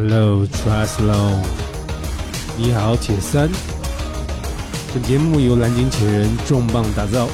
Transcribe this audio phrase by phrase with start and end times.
[0.00, 1.42] Hello, Trustlow。
[2.56, 3.50] 你好，铁三。
[4.94, 7.26] 本节目由蓝鲸铁人重磅打造，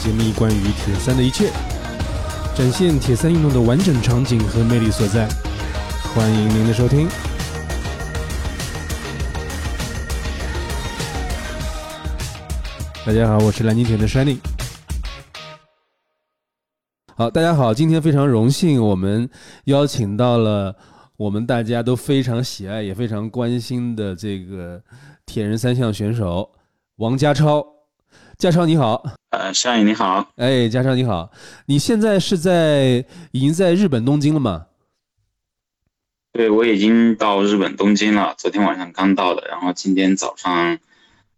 [0.00, 1.52] 揭秘关于铁三的一切，
[2.56, 5.28] 展现铁三运动的完整场景和魅力所在。
[6.14, 7.06] 欢迎您的收听。
[13.04, 14.38] 大家好，我是蓝鲸铁的 Shining。
[17.14, 19.28] 好，大家好，今天非常荣幸，我们
[19.64, 20.74] 邀请到了
[21.16, 24.82] 我们大家都非常喜爱也非常关心的这个
[25.24, 26.50] 铁人三项选手
[26.96, 27.64] 王家超。
[28.36, 31.30] 家超你好，呃，夏雨你好，哎，家超你好，
[31.66, 34.66] 你现在是在已经在日本东京了吗？
[36.32, 40.76] 对，我已经到日本东京了，昨天晚上刚到的，然后今天早上，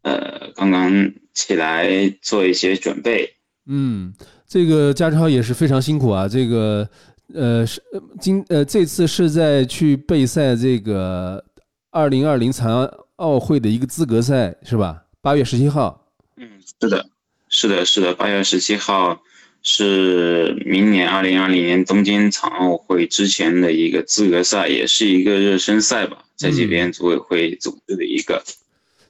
[0.03, 3.37] 呃，刚刚起来做一些准备。
[3.67, 4.15] 嗯，
[4.49, 6.27] 这个家超也是非常辛苦啊。
[6.27, 6.89] 这个，
[7.35, 7.83] 呃，是
[8.21, 11.45] 今呃这次是在去备赛这个
[11.91, 15.03] 二零二零残奥会的一个资格赛是吧？
[15.21, 16.07] 八月十七号。
[16.37, 16.49] 嗯，
[16.81, 17.07] 是的，
[17.49, 19.21] 是的，是的，八月十七号
[19.63, 28.43] 是明年二零二零年东京残奥会之前的一个资格赛，也是一个热身赛吧，在这边组委会组织的一个。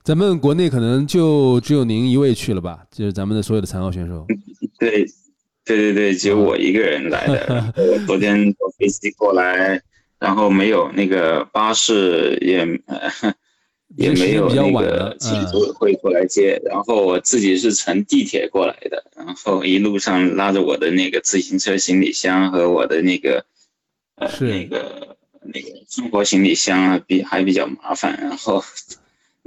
[0.03, 2.85] 咱们国内可能就只有您一位去了吧？
[2.93, 4.25] 就是咱们的所有的残奥选手。
[4.79, 5.05] 对，
[5.67, 7.75] 对对对，只有我一个人来的。
[7.77, 9.83] 我昨天坐飞机过来，
[10.19, 12.65] 然后没有那个巴士， 也
[13.97, 23.45] 也没有那个请组委会过来接，然后我自己是乘地铁过来的，然后一路上拉着我的那个自行车行李箱和我的那个
[24.15, 28.63] 呃那个那个生活行李箱啊，比还比较麻烦，然后。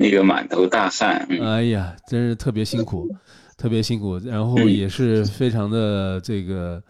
[0.02, 3.14] 那个满头大汗，哎呀，真是特别辛苦，
[3.60, 6.82] 特别辛苦，然后也是 非常的这个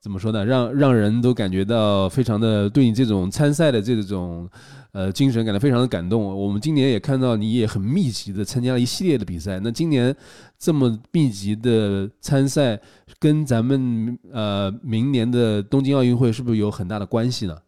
[0.00, 0.44] 怎么说呢？
[0.44, 4.48] 让让人都感觉到非常的对你这种参赛的这种
[4.92, 6.22] 呃精神感到非常的感动。
[6.22, 9.58] 我们今年也看到你也很密集的参加了一系列的比赛。
[9.58, 10.14] 那今年
[10.56, 12.80] 这么密集的参赛，
[13.18, 17.58] 跟咱们呃明年的东京奥运会是不是有很大的关系呢？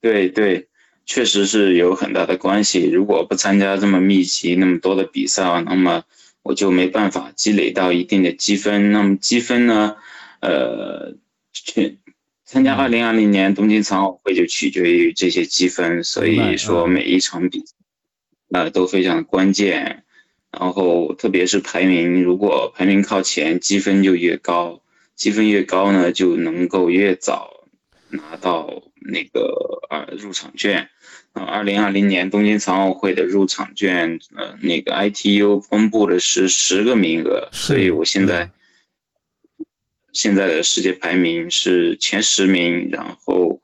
[0.00, 0.66] 对对。
[1.06, 2.88] 确实是有很大的关系。
[2.88, 6.02] 如果不参加这么密集、那么多的比赛，那么
[6.44, 8.92] 我就没办法积累到一定的积分。
[8.92, 9.96] 那么积分呢？
[10.40, 11.16] 呃，
[11.52, 11.98] 去
[12.44, 16.04] 参加二零二零年东京残奥会就取决于这些积分。
[16.04, 17.74] 所以说每一场比赛，
[18.50, 20.04] 呃，都非常关键。
[20.52, 24.82] 然后特别是排名，如果排名靠前，积分就越高。
[25.16, 27.66] 积分越高呢，就能够越早
[28.10, 30.90] 拿到那个呃入场券。
[31.34, 38.50] 呃，二零二零年东京残奥会的入场券，呃，那个 ITU 公布的是十个名额，所以我现在
[40.12, 43.60] 现在的世界排名是前十名，然后，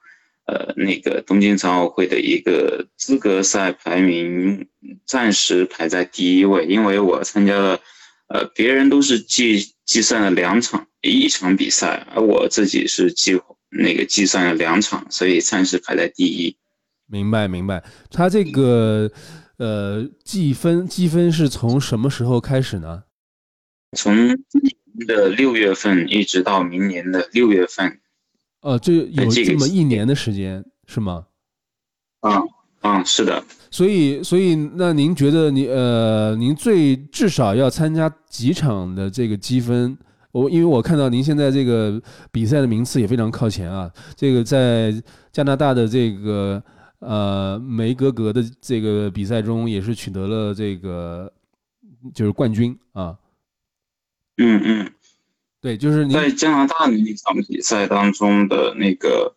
[0.46, 4.66] 呃，那个东京残奥会的一个资格赛排名
[5.06, 7.80] 暂时排在第一位，因为我参加了，
[8.28, 16.56] 呃，别人都是计计算了两场一场比赛，而我自己是计那个计算了两场，所以暂时排在第一。
[17.10, 19.10] 明白明白，他这个
[19.56, 23.02] 呃计分积分是从什么时候开始呢？
[23.98, 24.14] 从
[25.08, 27.98] 的六月份一直到明年的六月份。
[28.60, 31.26] 呃，就有这么一年的时间是吗？
[32.20, 32.40] 啊
[32.80, 33.42] 啊，是的。
[33.72, 39.98] 所以所以那您觉得您呃您最至少要参加几场的这个积分？
[40.30, 42.00] 我因为我看到您现在这个
[42.30, 44.94] 比赛的名次也非常靠前啊，这个在
[45.32, 46.62] 加拿大的这个。
[47.00, 51.32] 呃，梅格格的这个比赛中也是取得了这个
[52.14, 53.18] 就是冠军啊。
[54.36, 54.92] 嗯嗯，
[55.62, 59.34] 对，就是在加拿大的那场比赛当中的那个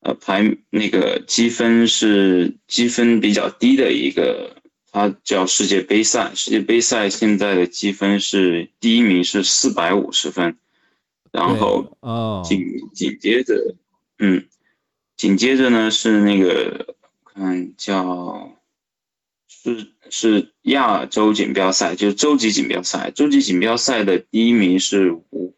[0.00, 4.56] 呃排那个积分是积分比较低的一个，
[4.90, 6.32] 它叫世界杯赛。
[6.34, 10.56] 世界杯赛现在的积分是第一名是四百五十分，
[11.30, 11.84] 然后
[12.44, 12.60] 紧
[12.92, 13.76] 紧接着，
[14.18, 14.44] 嗯。
[15.18, 16.94] 紧接着呢是那个，
[17.24, 18.52] 看叫，
[19.48, 23.10] 是是亚洲锦标赛，就是洲际锦标赛。
[23.10, 25.56] 洲际锦标赛的第一名是五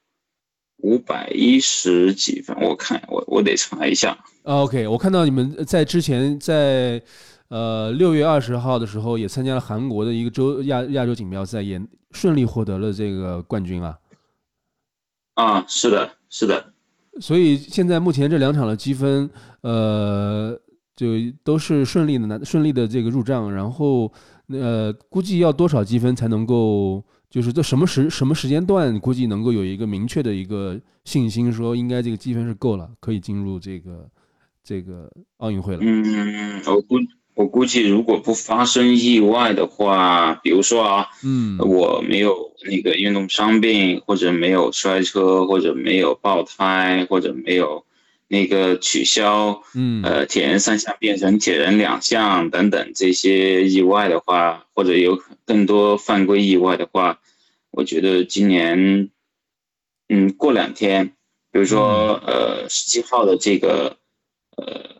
[0.78, 4.16] 五百一十几分，我看我我得查一下。
[4.44, 7.02] OK，我看到你们在之前在
[7.48, 11.78] 呃六月二十号的时候也参加了韩国的一个洲亚亚洲锦标赛，也
[12.12, 13.98] 顺利获得了这个冠军啊。
[15.34, 16.69] 啊，是的，是的。
[17.18, 19.28] 所以现在目前这两场的积分，
[19.62, 20.58] 呃，
[20.94, 21.06] 就
[21.42, 24.12] 都是顺利的拿顺利的这个入账，然后
[24.48, 34.10] 呃，估计要多少积分才能够，就是在什么时什么时间段，估计能够有一个明确的一个信心，说应该这个积分是够了，可以进入这个
[34.62, 35.82] 这个奥运会了。
[37.40, 47.86] 我估计如果不发生意外的话，比如说啊，嗯，我没有那个运动伤病，或者没有摔车，或者没有爆胎，或者没有
[48.28, 57.20] 那个取消，嗯，呃，铁人三项变成铁人两项等等这些意外的话，或者有更多犯规意外的话，
[57.70, 59.08] 我觉得今年，
[60.10, 61.14] 嗯，过两天，
[61.50, 63.96] 比如说呃十七号的这个
[64.58, 64.99] 呃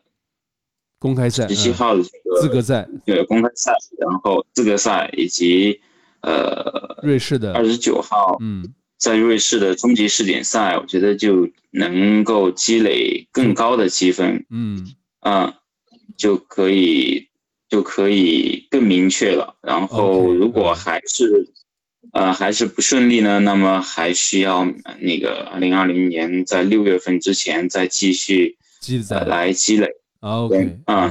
[1.00, 5.80] 公开赛，十七号的这个资格赛，对公开赛，然后资格赛以及
[6.20, 7.52] 呃瑞士的。
[7.54, 14.94] 二十九号，嗯，在瑞士的终极世锦赛，我觉得就能够积累更高的积分，嗯。
[15.20, 15.52] 啊，
[16.16, 17.28] 就可以
[17.68, 19.54] 就可以更明确了。
[19.60, 21.46] 然后如果嗯还是
[22.12, 29.90] 呃还是不顺利呢，那么还需要呃那个二零二零年在六月份之前再继续积来积累。
[30.20, 31.10] 啊，OK 啊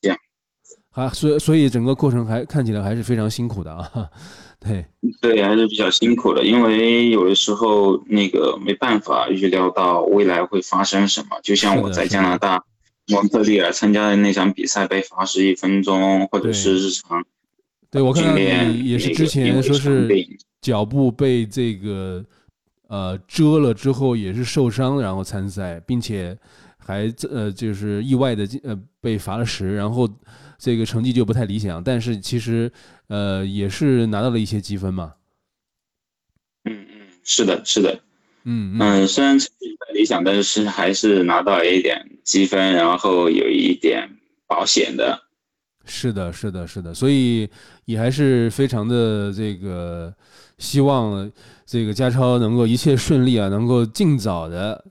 [0.00, 0.18] 这样，
[0.90, 4.08] 还所以所以整个过程还看起来还是非常辛苦的啊，
[4.60, 4.84] 对，
[5.20, 11.40] 对，还是比较辛苦的，因为有的时候那个没办法预料到未来会发生什么。
[11.42, 12.62] 就像我在加拿大。
[13.08, 17.22] 蒙特利尔参加的那场比赛被罚十一分钟，或者是日常。
[17.90, 20.08] 对我看到你也是之前说是
[20.62, 22.24] 脚部被这个
[22.88, 26.34] 呃遮了之后也是受伤，然后参赛，并且
[26.84, 30.08] 还呃就是意外的呃被罚了十，然后
[30.58, 32.70] 这个成绩就不太理想，但是其实
[33.08, 35.14] 呃也是拿到了一些积分嘛，
[36.64, 38.00] 嗯嗯，是的，是的，
[38.44, 38.80] 嗯嗯。
[38.80, 44.10] 嗯，虽然成绩不太理想，但是还是拿到了一点积分，然后有一点
[44.46, 45.22] 保险的。
[45.86, 47.48] 是的，是的，是的，所以
[47.84, 50.14] 也还是非常的这个
[50.56, 51.30] 希望
[51.66, 54.82] 这个家超能够一切顺利啊，能够尽早的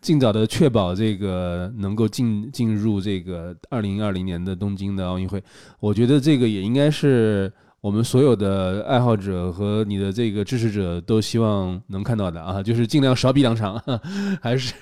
[0.00, 5.42] 尽早的确保这个能够进进入这个二零二零年的东京的奥运会。
[5.80, 13.80] 我觉得这个也应该是我们所有的爱好者和你的这个支持者都希望能看到的啊，就是尽量少比两场，
[14.42, 14.74] 还是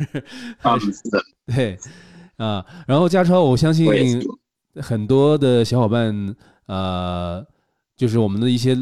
[0.63, 1.79] 啊，是的，对
[2.37, 2.65] 啊。
[2.87, 3.89] 然后家超，我相信。
[4.77, 6.35] 很多的小伙伴，
[6.65, 7.47] 呃，
[7.95, 8.75] 就是我们的一些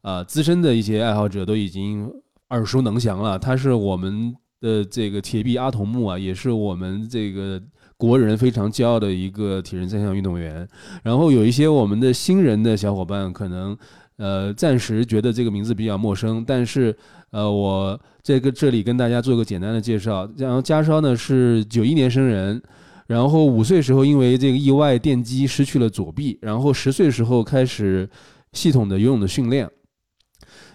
[0.00, 2.10] 呃资深的一些爱好者都已经
[2.48, 3.38] 耳熟能详了。
[3.38, 4.34] 他是我们
[4.64, 7.60] 的这个铁臂阿童木啊，也是我们这个
[7.98, 10.66] 国人非常骄傲的一个铁人三项运动员。
[11.02, 13.76] 然后有一些我们的新人的小伙伴，可能
[14.16, 16.96] 呃暂时觉得这个名字比较陌生，但是
[17.30, 20.26] 呃我这个这里跟大家做个简单的介绍。
[20.38, 22.62] 然后加超呢是九一年生人。
[23.06, 28.08] 然后五岁时候因为这个意外电击失去了左臂，然后十岁时候开始
[28.54, 29.68] 系统的游泳的训练，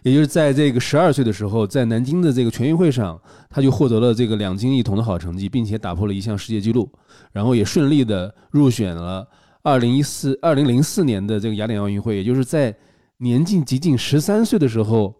[0.04, 3.20] 也就是在这个十二岁的时候，在南京的这个全运会上，
[3.50, 6.90] 他就获得了这个两金一铜的好成绩，并且打破了一项世界纪录，
[7.32, 9.28] 然后也顺利的入选了
[9.64, 12.76] 二零一四二零零四年的这个雅典奥运会，也就是在
[13.18, 15.16] 年近接近十三岁的时候。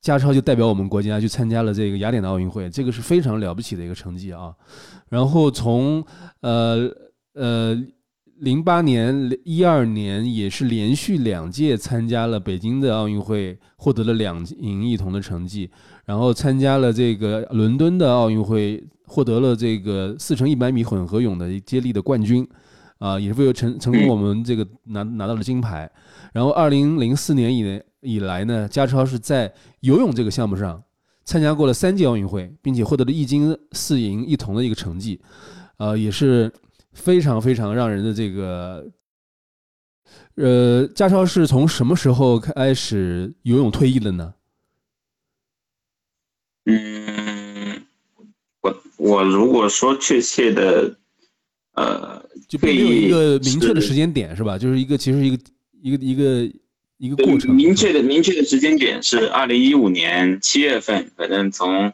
[0.00, 4.54] 家超就代表我们国家去参加了这个雅典的奥运会，这个是非常了不起的一个成绩啊。
[5.08, 6.02] 然后从
[6.40, 6.88] 呃
[7.34, 7.76] 呃
[8.40, 15.70] 零八年、一二年也是连续两届参加了北京的奥运会，获得了两银一铜的成绩。
[16.04, 22.46] 然后参加了这个伦敦的奥运会，获得了这个四乘一百米混合泳的接力的冠军，
[22.98, 25.90] 啊，也是为了成成功我们这个拿拿到了金牌。
[26.32, 30.82] 然后二零零四年以以来呢，家超是在游泳这个项目上
[31.24, 35.20] 参加过了三届奥运会，并且获得了一金四银一铜的一个成绩，
[35.76, 36.50] 呃，也是
[36.98, 38.90] 非常非常让人的这个，
[40.34, 44.34] 呃，驾超是从什么时候开始游泳退役的呢？
[46.66, 47.86] 嗯，
[48.60, 50.98] 我我如果说确切的，
[51.72, 54.58] 呃，就并没有一个明确的时间点是吧？
[54.58, 55.42] 就是一个其实一个
[55.80, 56.52] 一个一个
[56.98, 57.54] 一个过程。
[57.54, 61.90] 明确的明确的时间点是二零一五年七月份，反正从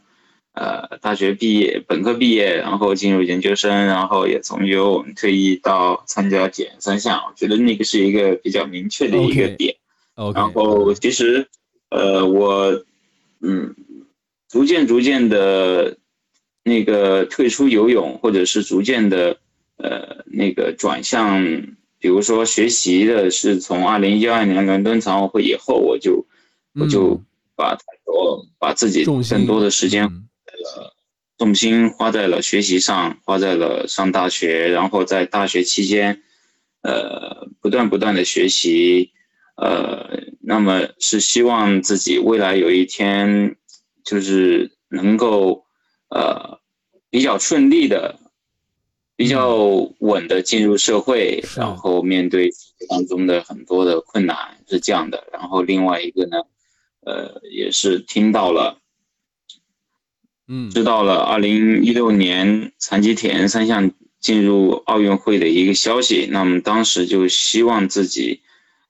[0.54, 9.76] 呃大学毕业，本科毕业，然后进入研究生，然后也从游泳退役到参加铁人三项，我觉得那个是一个比较明确的一个点。
[10.34, 11.48] 然后其实，
[11.90, 12.84] 呃，我
[13.40, 13.74] 嗯，
[14.48, 15.96] 逐渐逐渐的，
[16.62, 19.36] 那个退出游泳，或者是逐渐的，
[19.76, 21.42] 呃，那个转向，
[21.98, 26.24] 比如说学习的，是从二零一二年伦敦残奥会以后，我就
[26.74, 27.24] 我就嗯。
[27.56, 30.10] 把太多把自己更多的时间
[30.78, 30.90] 嗯
[31.36, 36.22] 重心花在了学习上，花在了上大学，然后在大学期间，
[36.82, 39.10] 呃，不断不断的学习，
[39.56, 40.08] 呃，
[40.40, 43.56] 那么是希望自己未来有一天，
[44.04, 45.64] 就是能够，
[46.08, 46.60] 呃，
[47.10, 48.16] 比较顺利的，
[49.16, 49.56] 比较
[49.98, 52.48] 稳的进入社会，然后面对
[52.88, 54.36] 当中的很多的困难
[54.68, 55.26] 是这样的。
[55.32, 56.36] 然后另外一个呢，
[57.04, 58.78] 呃，也是听到了，
[60.46, 66.28] 嗯，知道了二零一六年残疾铁人三项进入奥运会的一个消息。
[66.30, 68.40] 那么当时就希望自己，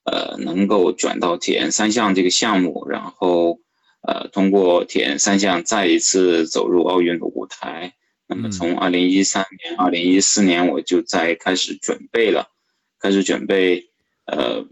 [0.04, 3.61] 呃，能够转到铁人三项这个项目，然后，
[4.02, 7.94] 呃，通过铁人三项再一次走入奥运的舞台。
[8.26, 12.49] 那么从二零一三年、二零一四年我就在开始准备了，
[12.99, 13.90] 开始准备，
[14.25, 14.66] 呃，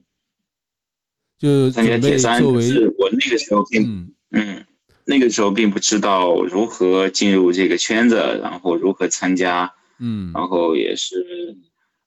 [1.39, 2.39] 就参加铁三。
[2.39, 4.65] 是我那个时候并嗯，
[5.05, 11.57] 那个时候并不知道如何进入这个圈子，然后如何参加，嗯，然后也是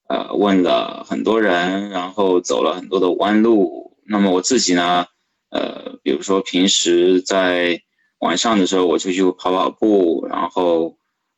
[0.08, 3.98] 呃问了很多人，然后走了很多的弯路。
[4.08, 5.06] 那么我自己呢，
[5.50, 7.82] 呃，比如说平时在
[8.20, 10.98] 晚上的时候，我就去跑跑步，然后。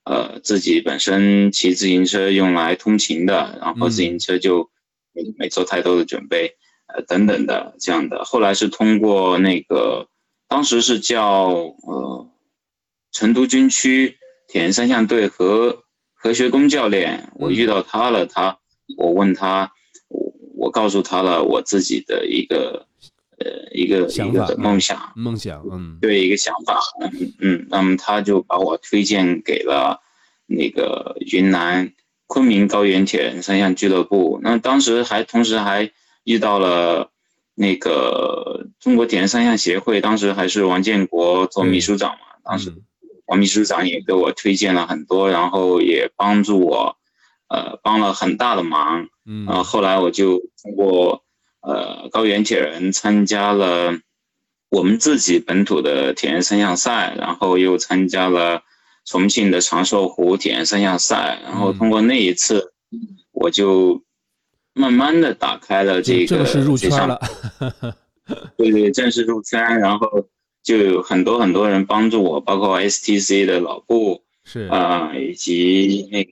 [0.09, 4.69] 呃，自己本身骑自行车用来通勤的，然后自行车就
[5.11, 6.53] 没没做太多的准备，
[6.87, 8.23] 呃，等等的这样的。
[8.23, 10.07] 后来是通过那个，
[10.47, 11.49] 当时是叫
[11.83, 12.29] 呃
[13.11, 18.57] 成都军区铁人三项队和何学工教练，我遇到他了，他
[18.97, 19.71] 我问他，
[20.09, 22.87] 我我告诉他了我自己的一个
[23.39, 25.11] 呃一个一个梦想。
[25.15, 30.01] 梦想，嗯，对一个想法，嗯嗯，那么他就把我推荐给了。
[30.49, 31.91] 那个云南
[32.25, 35.91] 昆明高原铁人三项俱乐部，那当时还同时还
[36.23, 37.11] 遇到了
[37.57, 42.71] 那个中国铁人三项协会，当时还是王建国做秘书长嘛，当时
[43.25, 46.95] 王秘书长也给我推荐了很多，然后也帮助我，
[47.49, 51.23] 呃，帮了很大的忙，嗯，然后后来我就通过
[51.61, 53.97] 呃高原铁人参加了
[54.69, 58.61] 我们自己本土的铁人三项赛，然后又参加了。
[59.09, 62.73] 重庆的长寿湖铁人三项赛，然后通过那一次，
[63.31, 64.03] 我就
[64.77, 67.19] 慢慢的打开了这个正式入圈了。
[68.57, 70.27] 对对，正式入圈，然后
[70.63, 76.31] 就有很多很多人帮助我，包括 STC 的老布是啊，以及那个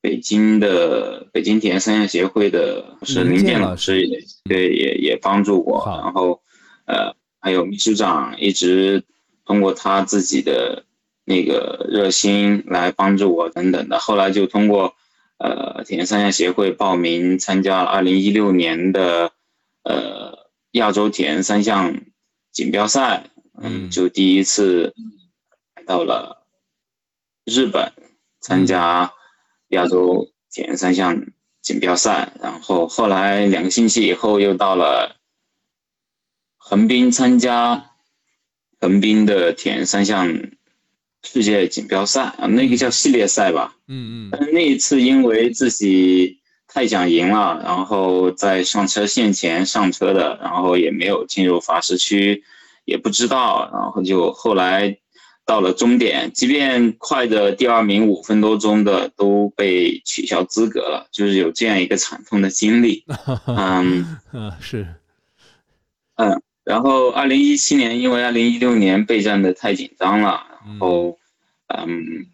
[0.00, 5.84] 北京的北京铁人三项协会的是林健老师，也对也也帮助我。
[6.02, 6.40] 然后
[6.86, 9.04] 呃，还有秘书长一直
[9.44, 10.84] 通过他自己的。
[11.26, 14.92] 那个热心来帮助我等等的，后来就通过，
[15.40, 19.32] 呃，铁人三项协会报名参加了二零一六年的，
[19.84, 22.02] 呃，亚洲铁人三项
[22.52, 24.94] 锦标赛，嗯，就第一次
[25.74, 26.46] 来到了
[27.46, 27.94] 日本
[28.40, 29.14] 参加
[29.68, 31.24] 亚洲铁人三项
[31.62, 35.16] 锦标赛，然后后来两个星期以后又到了
[36.58, 37.92] 横滨参加
[38.78, 40.28] 横滨的铁人三项。
[41.22, 43.74] 世界锦标赛啊，那个叫系列赛吧。
[43.88, 44.48] 嗯嗯。
[44.52, 52.42] 那一次因为自己太想赢了，然后在上车线前上车的，然后也没有进入罚时区，
[52.84, 54.96] 也不知道，然后就后来
[55.44, 63.04] 到了终点，即便快的第二名五分多钟的都被取消资格了，就是有这样一个惨痛的经历。
[63.46, 64.86] 嗯嗯 是。
[66.16, 70.46] 嗯，然后二零一七年，因为二零一六年备战的太紧张了。
[70.66, 71.18] 然后，
[71.68, 72.26] 嗯，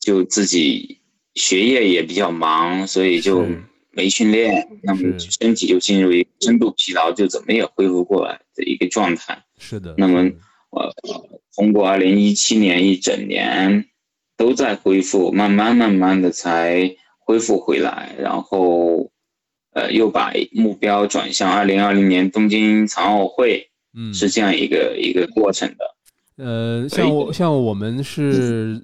[0.00, 1.00] 就自己
[1.34, 3.46] 学业也比较忙，所以就
[3.90, 9.42] 没训练，那么身体就进入一个深度疲劳，就怎么也恢复过来的一个状态。
[9.58, 9.94] 是的。
[9.98, 10.20] 那么，
[10.70, 10.94] 呃，
[11.54, 13.86] 通过二零一七年一整年
[14.36, 19.10] 都在恢复，慢慢慢慢的才恢复回来，然后，
[19.72, 25.96] 呃，又把目标转向二零二零年东京残奥会，嗯，是这样一个一个过程的。
[26.36, 28.82] 呃，像我像我们是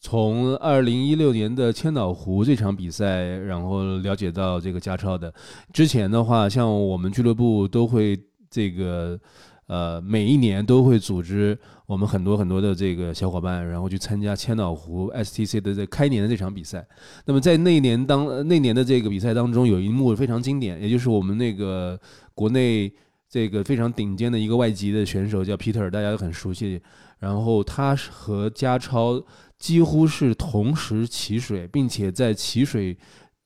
[0.00, 5.32] 从二零一六年的千岛湖这场比赛，然后了解到这个加超的。
[5.72, 8.18] 之前的话，像我们俱乐部都会
[8.50, 9.18] 这个
[9.66, 11.56] 呃，每一年都会组织
[11.86, 16.84] 我们很多很多的这个小伙伴，然后去参加千岛湖 STC 的这开年的这场比赛。
[17.24, 21.98] 那么在那一年当那年的这个比赛当中，有一幕非常经典，也就是我们那个
[22.34, 22.92] 国内。
[23.30, 26.82] 这个非常顶尖的一个外籍的选手叫皮特尔，大家都很熟悉。
[27.20, 29.22] 然后他和加超
[29.56, 32.96] 几乎是同时起水，并且在起水，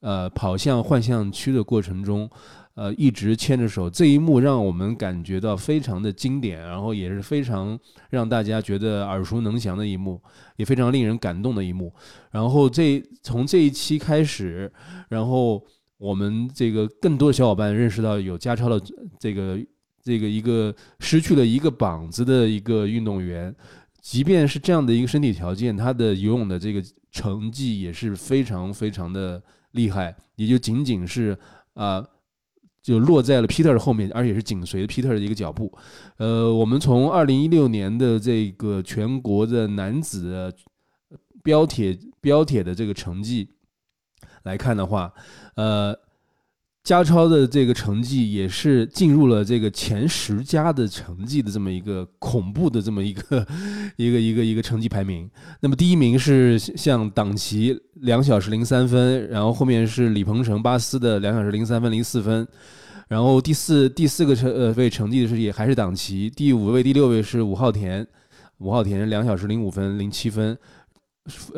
[0.00, 2.30] 呃，跑向换向区的过程中，
[2.76, 3.90] 呃，一直牵着手。
[3.90, 10.18] 这一幕让我们感觉到非常的经典，然后也是非常让大家觉得耳熟能详的一幕，
[10.56, 11.92] 也非常令人感动的一幕。
[12.30, 14.72] 然后这从这一期开始，
[15.10, 15.62] 然后
[15.98, 18.80] 我们这个更多的小伙伴认识到有加超的
[19.18, 19.58] 这个。
[20.04, 23.54] 这个一个失去了一个膀子的一个运动员，
[24.02, 31.34] 即便是这样的一个身体条件，他的游泳的这个成绩也是非常非常的厉害，也就仅仅是
[31.72, 32.06] 啊，
[32.82, 35.72] 就落在了 Peter 后面，而且是紧随 Peter 的一个脚步。
[36.18, 40.54] 呃，我们从二零一六年的这个全国的男子
[41.42, 43.48] 标铁标铁的这个成绩
[44.42, 45.10] 来看的话，
[45.56, 46.03] 呃。
[46.84, 53.46] 加超的这个成绩也是进入了这个前十佳的成绩的这么一个恐怖的这么一个
[53.96, 55.28] 一个一个一个成绩排名。
[55.60, 62.46] 那么第一名是像党旗两小时零三分，然后后面是李鹏程巴斯的两小时零三分零四分，
[63.08, 68.06] 然后第四第四个成呃位成绩的是也还是党旗，第五位第六位是武浩田，
[68.58, 70.58] 武浩田两小时零五分零七分，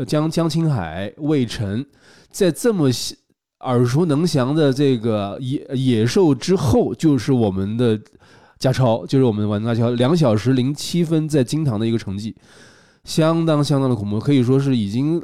[0.06, 1.84] 江江青海魏晨
[2.30, 2.88] 在这么。
[3.66, 8.00] 耳熟能详的这个野野兽之后，就是我们的
[8.58, 12.34] 加超，就是我们的王加超，两小时零七分在金堂的一个成绩，
[13.04, 15.22] 相当相当的恐怖，可以说是已经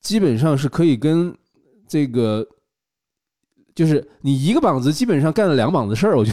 [0.00, 1.34] 基本上是可以跟
[1.88, 2.46] 这个，
[3.74, 6.32] 就是你一个膀子基本上干了两膀子事儿，我觉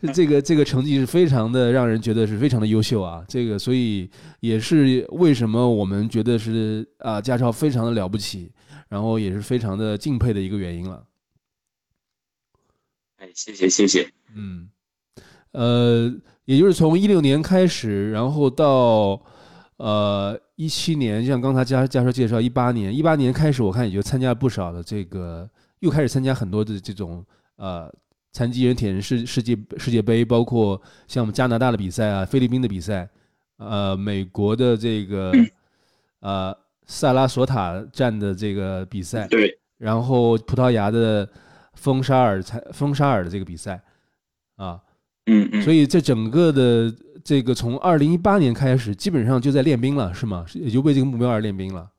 [0.00, 4.08] 得这个这个成绩是非常的让人觉得是非常的优秀啊，这个所以
[4.40, 8.52] 也是为什么我们觉得是啊加超非常的了不起。
[8.88, 11.04] 然后也是非常的敬佩的一个原因了。
[13.16, 14.08] 哎，谢谢谢谢。
[14.34, 14.68] 嗯，
[15.52, 16.14] 呃，
[16.44, 19.20] 也就是从一六年开始，然后到
[19.78, 25.48] 呃一七年，像刚才嘉嘉说介绍，一八年一八年开始，我看也就参加了不少的这个，
[25.80, 27.24] 又开始参加很多的这种
[27.56, 27.92] 呃
[28.32, 33.08] 残疾人铁人世世界世界杯，包括像我们加拿大的比赛啊，菲律宾的比赛，
[33.56, 35.32] 呃，美国的这个
[36.20, 36.56] 呃。
[36.86, 41.28] 萨拉索塔站的这个比赛，对，然后葡萄牙的
[41.74, 43.82] 封沙尔才封沙尔的这个比赛，
[44.54, 44.80] 啊，
[45.26, 50.46] 嗯嗯，所以这整个的这个从二零一八年开始，基本上就在练兵了，是吗？
[50.54, 51.90] 也就为这个目标而练兵了。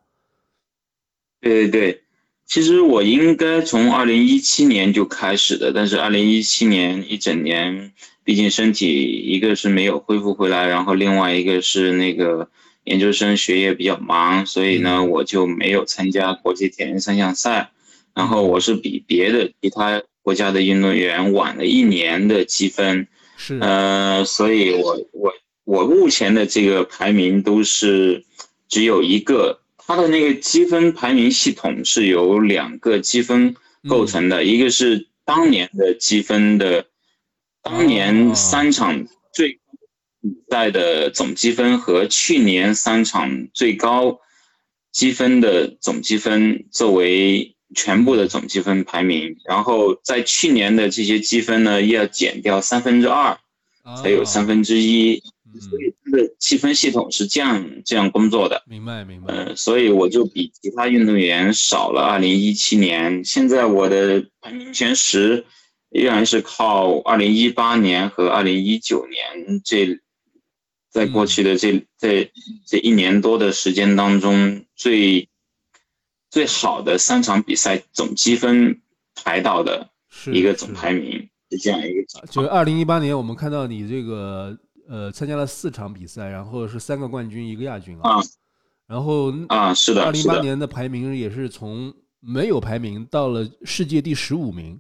[1.42, 2.04] 对对对，
[2.46, 7.92] 其实我应该从二零一七年就开始的，但是二零一七年一整年，
[8.24, 12.50] 毕竟身体一个是没有恢复回来，然后另外一个是那个。
[12.88, 17.72] 研究生学业比较忙，所以呢，我就没有参加国际田径三项赛。
[18.16, 25.34] 然后我是比别的其他国家的运动员晚了一年的积分，是呃，所以我我
[25.66, 28.24] 我目前的这个排名都是
[28.70, 33.54] 只有一个，它的那个积分排名系统是由两个积分
[33.88, 36.86] 构成的，一个是当年的积分的，
[37.62, 39.27] 当年三场最。
[40.30, 44.20] 比赛的总积分和去年三场最高
[44.92, 53.38] 积分的总积分作为全部的总积分排名，然后在去年的这些积分呢，要减掉三分之二，
[54.02, 55.22] 才有三分之一，
[55.60, 58.64] 所以它的积分系统是这样这样工作的。
[58.68, 59.34] 明白明白。
[59.34, 65.46] 嗯，所以我就比其他运动员少了二零一七年，现在我的排名前十
[65.92, 70.00] 依然是靠二零一八年和二零一九年这。
[70.90, 72.32] 在过去的这这
[72.66, 75.30] 这一年多的时间当中，最
[76.30, 78.82] 最好的三场比赛总积分
[79.16, 79.90] 排到的
[80.34, 82.28] 一个总排名是这样一个。
[82.32, 88.20] 就是二零一八年，我们看到你这个呃参加了四场比赛，然后是三个冠军一个亚军啊。
[88.88, 94.80] 然后啊是的，二零一八年的排名也是从没有排名到了世界第十五名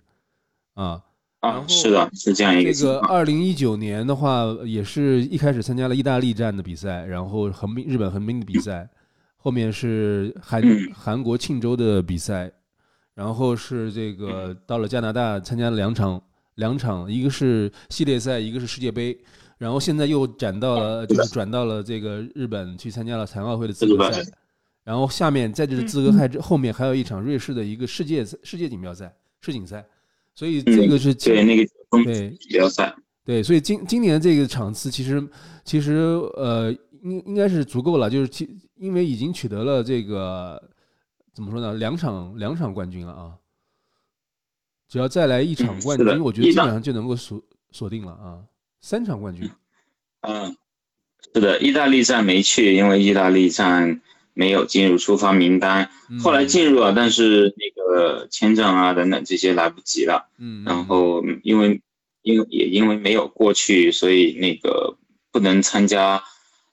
[0.73, 1.03] 啊。
[1.47, 2.73] 啊，是的，是这样一个。
[2.73, 8.87] 这个二零一九年的话，也是一开始参加了意大利站的比赛，然后横滨、日本横滨的比赛，
[9.37, 10.61] 后面是韩
[10.93, 12.51] 韩国庆州的比赛，
[13.13, 16.21] 然后是这个到了加拿大参加了两场，
[16.55, 19.17] 两场，一个是系列赛，一个是世界杯，
[19.57, 24.21] 然后现在又转到了，就是转到了这个日本去参加了残奥会的资格赛，
[24.83, 29.85] 然后下面在这个资格赛之后面还有一场瑞士的一个世界世界锦标赛世锦赛。
[30.37, 31.67] 所以这个是对那个
[32.03, 32.29] 对。
[32.49, 32.95] 标赛，
[33.25, 35.27] 对，所以今今年这个场次其实
[35.65, 35.95] 其实
[36.35, 36.71] 呃
[37.01, 40.61] 应应该是足够了，就是其因为已经取得了这个
[41.33, 43.33] 怎么说呢，两场两场冠军了啊，
[44.87, 48.43] 只要再来一场冠军，我觉得基本上就能够锁锁定了啊，
[48.79, 49.49] 三场冠军。
[50.21, 50.55] 嗯，
[51.33, 53.99] 是的，意大利站没去，因为意大利站。
[54.39, 55.89] 没有进入出发名单，
[56.21, 57.76] 后来进入了，但是那个
[58.29, 60.29] 签证啊等等这些来不及了。
[60.37, 61.81] 嗯，然后因为
[62.21, 64.97] 因也因为没有过去，所以那个
[65.31, 66.23] 不能参加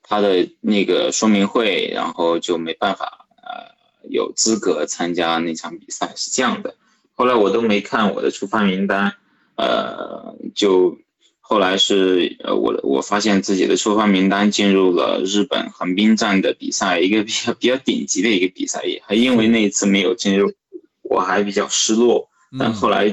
[0.03, 3.75] 他的那个说明会，然后就没办法呃
[4.11, 6.75] 有资格参加那场比赛，是这样的。
[7.15, 9.15] 后来我都没看我的出发名单，
[9.57, 10.99] 呃，就
[11.41, 20.53] 后来是呃，我我发现自己的出发名单进入了日本横滨站的比赛，一个比较比较顶级的一个比赛，也还因为那一次没有进入，
[21.15, 22.29] 我还比较失落。
[22.59, 23.09] 但后来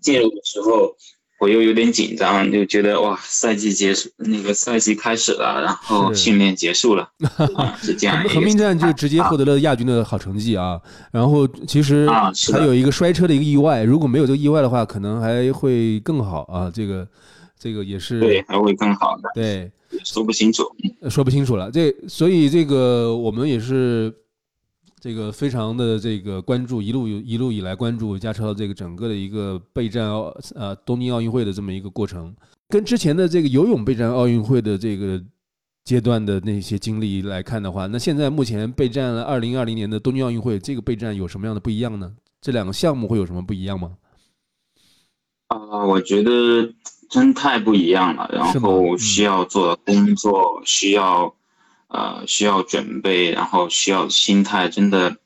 [0.00, 0.94] 进入的时候。
[1.40, 7.08] 我又有点紧张，就觉得哇，赛季结束，那个赛季开始了，然后训练结束了，
[7.80, 8.22] 是这样。
[8.28, 10.78] 横滨站就直接获得了亚军的好成绩啊。
[11.10, 12.06] 然后其实
[12.52, 16.70] 还有一个摔车的一个意外，如果没有这个意外的话，可能还会更好啊。
[16.70, 17.08] 这个
[17.58, 19.30] 这个也是对，还会更好的。
[19.34, 19.72] 对，
[20.04, 20.64] 说不清楚，
[21.08, 21.70] 说不清楚了。
[21.70, 24.14] 这所以这个我们也是。
[25.00, 32.36] 这个非常的这个关注，一路一路以来关注加车这个整个的一个备战奥呃东京奥运会的这么一个过程，
[32.68, 35.18] 跟之前的这个游泳备战奥运会的这个
[35.84, 42.12] 阶段的那些经历来看的话，那现在目前备战了二零二零年的东京奥运会，这个备战有什么样的不一样呢？
[42.42, 43.92] 这两个项目会有什么不一样吗？
[45.48, 46.70] 啊，我觉得
[47.08, 51.34] 真太不一样了，然后需要做的工作需要。
[51.92, 55.16] 呃，需要准备，然后需要心态，真的，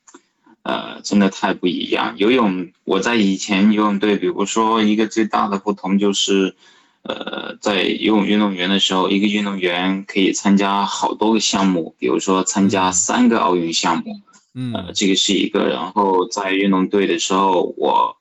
[0.63, 2.15] 呃，真的太不一样。
[2.17, 6.57] 游泳，我在以前游泳队，比如说一个最大的不同就是，
[7.03, 14.23] 呃，在游泳运动员的时候，一个运动员可以参加好多个项目，比如说参加三个奥运项目，
[14.55, 15.69] 嗯，呃，这个是一个。
[15.69, 18.17] 然后在运动队的时候，我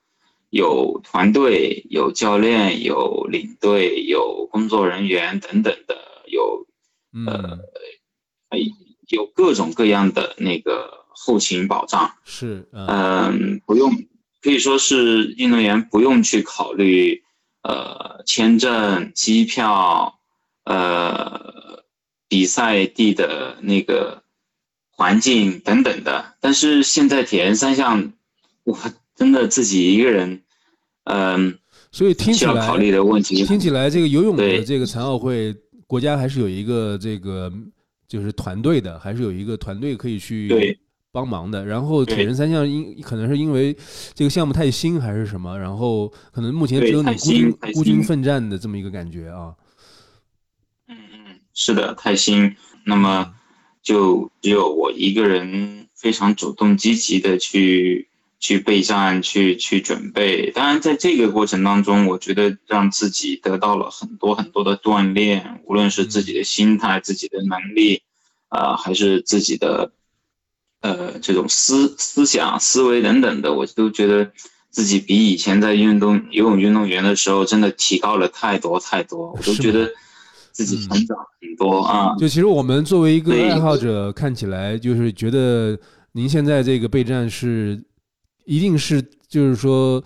[0.49, 5.95] 有团队，有教练，有领队，有工作人员等等的，
[6.27, 6.67] 有，
[7.25, 7.60] 呃。
[9.10, 13.92] 有各种各样的那个后勤保障，是，嗯，不用，
[14.42, 17.22] 可以说是运动员不用去考虑，
[17.62, 20.20] 呃，签证、机票，
[20.63, 21.84] 呃，
[22.28, 24.24] 比赛地的那个
[24.89, 26.34] 环境等等的。
[26.39, 28.13] 但是现在铁人三项，
[28.63, 28.78] 我
[29.16, 30.42] 真的自己一个人，
[31.04, 31.60] 嗯，
[31.92, 37.52] 所以听起来考虑的问题，听起来这个游泳的这个残奥会，国家还是有一个这个。
[38.13, 40.78] 就是团队的，还是有一个团队可以去
[41.12, 41.65] 帮忙的。
[41.65, 43.76] 然后铁人三项因可能是因为
[44.13, 49.56] 这个项目太新还是什么，然后可能目前只有你孤军孤军奋战的这么一个感觉啊。
[50.88, 52.56] 嗯嗯，是的，太新。
[52.86, 53.34] 那么
[53.82, 58.10] 就只有我一个人非常主动积极的去。
[58.43, 60.52] 去备战，去去准备。
[60.52, 68.03] 当然，在这个过程当中，我觉得让自己得到了很多很多的锻炼，无论是自己的心态、自己的能力，
[68.54, 69.92] 啊，还是自己的，
[70.82, 74.32] 呃，这种思思想、思维等等的，我都觉得
[74.70, 79.32] 自己比以前在运动游泳运动员的时候真的提高了太多太多。
[79.32, 79.89] 我都觉得
[80.52, 82.16] 自己成长很多啊。
[82.18, 85.78] 就其实我们作为一个爱好者，看起来就是觉得
[86.12, 87.84] 您现在这个备战是。
[88.46, 90.04] 一定是，就是说，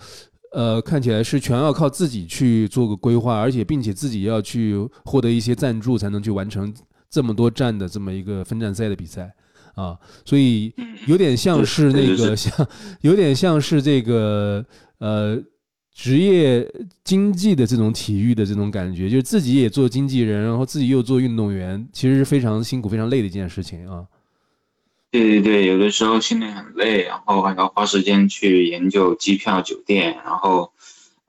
[0.52, 6.72] 呃，看起来是全要靠自己去做个规划，而且并且自己要去获得一些赞助，才能去完成
[7.10, 9.32] 这么多站的这么一个分站赛的比赛
[9.74, 10.72] 啊，所以
[11.06, 12.68] 有点像是那个像，
[13.00, 14.64] 有点像是这个
[14.98, 15.40] 呃
[15.94, 16.68] 职业
[17.04, 24.06] 经济的这种体育的这种感觉，就是自己也做经纪人，然后自己又做运动员，其实是非常辛苦、非常累的一件事情啊。
[25.10, 30.70] 对对对，有的时候训练很累，然后还要花时间去研究机票、酒店，然后，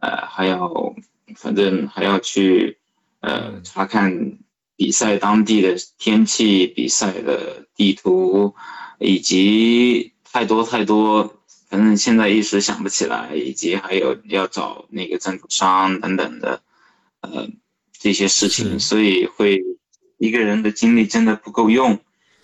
[0.01, 0.93] 呃，还要，
[1.35, 2.77] 反正还要去，
[3.21, 4.37] 呃，查看
[4.79, 8.55] 比赛当地的天气、比赛的地图，
[8.97, 11.35] 以及太多太多，
[11.67, 16.61] 反正现在一时想不起来，以及还有要找那个赞助商等等的，
[17.19, 17.49] 呃，
[17.91, 19.61] 这些事情，所以会
[20.17, 21.99] 一个人的精力真的不够用。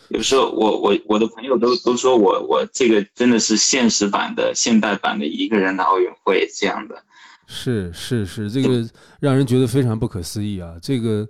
[0.10, 7.02] 有时候我我我的朋友都都说我我这个真的是现实版的现代版的一个人的奥运会这样的，
[7.48, 8.86] 是是是，这个
[9.22, 10.74] 让人觉得非常不可思议啊！
[10.82, 11.26] 这个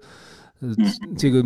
[0.60, 0.74] 呃
[1.18, 1.44] 这个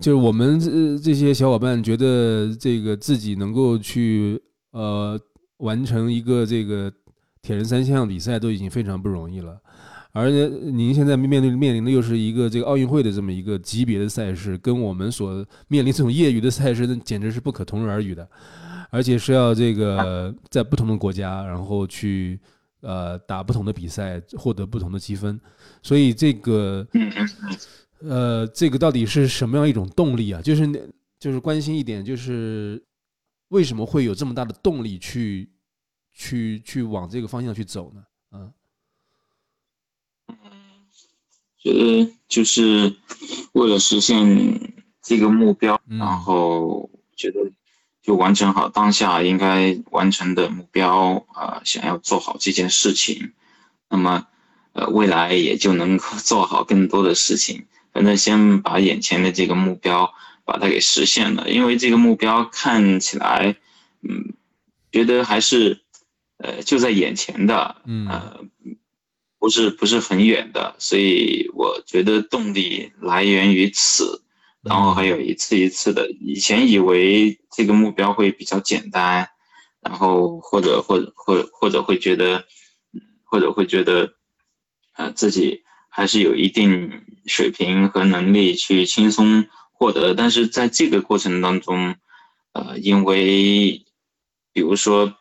[0.00, 4.40] 就是我们这这些小伙伴觉得这个自己能够去
[4.70, 5.18] 呃
[5.58, 6.92] 完成一个这个
[7.42, 9.60] 铁人三项比赛都已经非常不容易了。
[10.12, 18.28] 而且您现在面对面临的又是一个这个奥运会的这么一个级别的赛事，跟我们所面临这种业余的赛事，那简直是不可同日而语的。
[18.92, 22.40] 而且是要这个在不同的国家，然后去
[22.80, 25.40] 呃打不同的比赛，获得不同的积分。
[25.80, 26.84] 所以这个
[28.02, 30.40] 呃，这个到底是什么样一种动力啊？
[30.42, 32.82] 就是就是关心一点，就是
[33.48, 35.50] 为什么会有这么大的动力去
[36.14, 38.02] 去去往这个方向去走呢？
[38.32, 38.52] 嗯。
[41.62, 42.96] 觉得就是
[43.52, 47.52] 为了实现这个目标，然后觉得
[48.00, 53.34] 就完成好当下应该完成的目标啊，想要做好这件事情。
[53.90, 54.26] 那么，
[54.72, 57.66] 呃，未来也就能够做好更多的事情。
[57.92, 60.12] 反正先把眼前的这个目标
[60.44, 63.56] 把它给实现了，因为这个目标看起来，
[64.02, 64.34] 嗯，
[64.92, 65.82] 觉得还是，
[66.38, 67.76] 呃，就在眼前的，
[68.08, 68.44] 呃，
[69.38, 74.22] 不是不是很远的，所以我觉得动力来源于此。
[74.62, 79.30] 然后还有一次一次的，以前以为这个目标会比较简单，
[79.80, 82.44] 然后或者或者或或者会觉得，
[83.24, 84.12] 或者会觉得，
[84.96, 85.62] 呃，自己
[86.00, 90.14] 还是有一定水平和能力去轻松获得。
[90.14, 91.94] 但是在这个过程当中，
[92.52, 93.84] 呃，因为
[94.54, 95.14] 比如说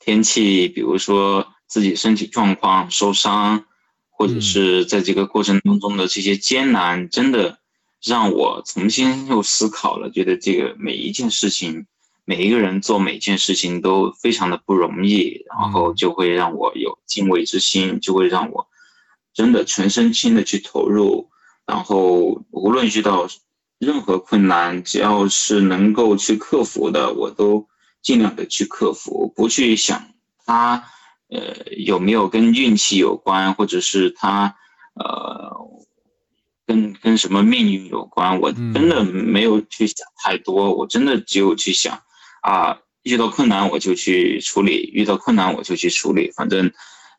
[0.00, 3.64] 天气，比如说自己身体状况受伤，
[4.10, 7.60] 或者是在这个过程当中的这些艰难，真的。
[8.06, 11.86] 让我重新又思考了，觉得这个每一件事情，
[12.26, 18.68] 每一个人做每件事情都非常的不容易，然后就会让我有敬畏之心，就会让我
[19.34, 21.28] 真的全身心的去投入，
[21.66, 23.28] 然后无论遇到
[23.78, 27.68] 任何困难，只要是能够去克服的，我都
[28.00, 30.08] 尽量的去克服，不去想
[30.46, 30.84] 它，
[31.28, 34.56] 呃，有没有跟运气有关，或者是它，
[34.94, 35.62] 呃。
[36.66, 38.40] 跟跟什么命运有关？
[38.40, 42.00] 我真的没有去想太多，我真的只有去想，
[42.40, 46.72] 啊，遇到困难我就去处理，遇到困难我就去处理，反正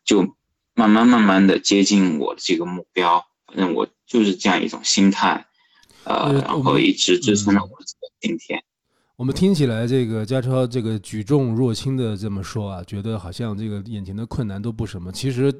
[0.03, 0.35] 就
[0.75, 5.45] 慢慢慢慢的接近我的这个目标，反正我就是这样一种心态，
[6.03, 7.69] 呃，然后一直支撑到我
[8.21, 8.61] 今天。
[9.15, 15.51] 我们听起来这个家超这个举重若轻的这么说啊，觉得好像这个眼前的困难都不什么，其实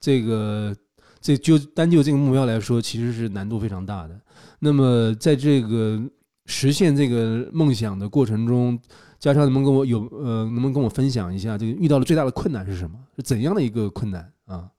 [0.00, 0.74] 这个。
[1.22, 4.18] 这就单就这个目标来说，其实是难度非常大的。
[4.58, 6.02] 那么，在这个
[6.46, 8.80] 实现这个梦想的过程中，
[9.18, 12.96] 嘉超能不能跟我有呃，能不能跟我分享一下，这个遇到的最大的困难是什么？
[13.16, 14.70] 是怎样的一个困难啊？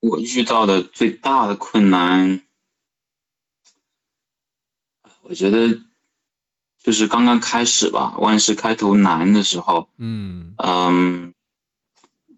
[0.00, 2.42] 我遇到的最大的困难，
[5.22, 5.80] 我觉得
[6.80, 9.88] 就是刚刚开始吧，万事开头难的时候。
[9.96, 11.34] 嗯嗯，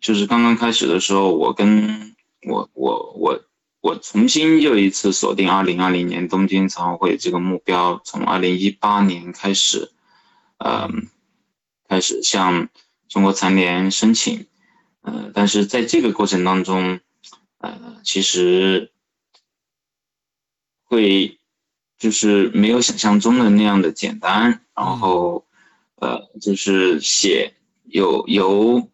[0.01, 2.17] 就是刚刚开始的时候，我跟
[2.49, 3.45] 我我我
[3.83, 9.93] 我重新又一次锁定二零二零年东京残奥会这个目标，从二零一八年开始，
[10.59, 11.09] 嗯，
[11.87, 12.71] 开始向
[13.09, 14.47] 中国残联申请，
[15.03, 17.01] 呃，但是在这个过程当中，
[17.59, 18.91] 呃，其实
[20.85, 21.39] 会
[21.99, 25.47] 就是没有想象中的那样的简单，然后
[25.97, 28.89] 呃，就是写有有，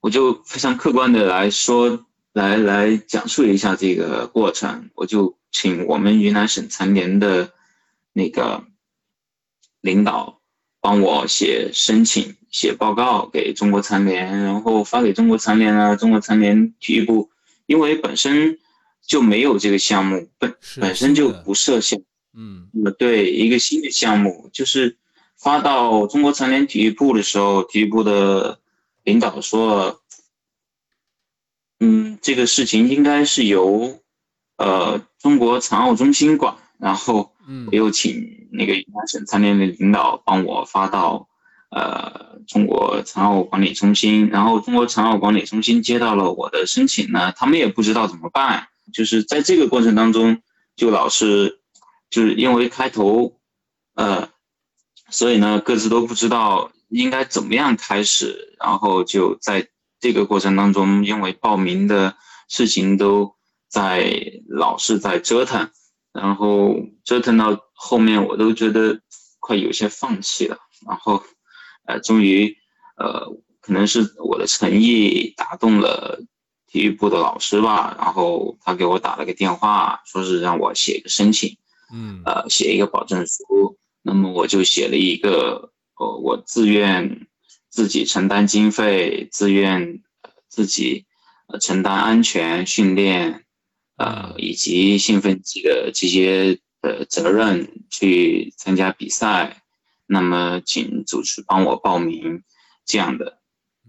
[0.00, 2.04] 我就非常客观的来说。
[2.34, 7.52] 来来讲述一下这个过程，我就请我们云南省残联的
[8.12, 8.64] 那个
[9.80, 10.40] 领导
[10.80, 15.96] 帮我写申请、写报告给中国残联，然后发给中国残联啊。
[15.96, 17.30] 中国残联体育部
[17.66, 18.58] 因为本身
[19.06, 22.00] 就没有这个项目，本本身就不设项，
[22.34, 24.96] 嗯，那么对一个新的项目，就是
[25.36, 28.60] 发到中国残联体育部的时候，体育部的
[29.04, 30.00] 领导说。
[31.80, 34.00] 嗯，这个事情应该是由，
[34.56, 36.56] 呃，中国残奥中心管。
[36.76, 37.32] 然后，
[37.70, 41.28] 我又请那个云南省残联的领导帮我发到，
[41.70, 44.28] 呃，中国残奥管理中心。
[44.28, 48.68] 然后，中国残奥管理中心接到了我的申请呢，他们也不知道怎么办。
[48.92, 50.40] 就是在这个过程当中，
[50.76, 51.60] 就老是，
[52.10, 53.38] 就是因为开头，
[53.94, 54.28] 呃，
[55.10, 58.56] 所以呢，各自都不知道应该怎么样开始。
[58.58, 59.68] 然后就在。
[60.00, 62.14] 这个过程当中，因为报名的
[62.48, 63.34] 事情都
[63.68, 64.14] 在
[64.48, 65.70] 老是在折腾，
[66.12, 69.00] 然后折腾到后面，我都觉得
[69.40, 70.56] 快有些放弃了。
[70.86, 71.24] 然后，
[71.88, 72.56] 呃，终于，
[72.96, 76.20] 呃，可能是我的诚意打动了
[76.68, 77.96] 体育部的老师吧。
[77.98, 81.56] 然后他给我打了个电话，说是让我写一个申请，
[81.92, 83.78] 嗯，呃，写一个保证书。
[84.02, 87.26] 那么我就写了一个，呃，我自愿。
[87.70, 90.02] 自己承担经费，自愿
[90.48, 91.04] 自己
[91.46, 93.44] 呃承担安全训练，
[93.98, 99.62] 呃以及兴奋剂的这些呃责任去参加比赛。
[100.08, 102.42] 那么，请主持帮我报名
[102.84, 103.38] 这样的。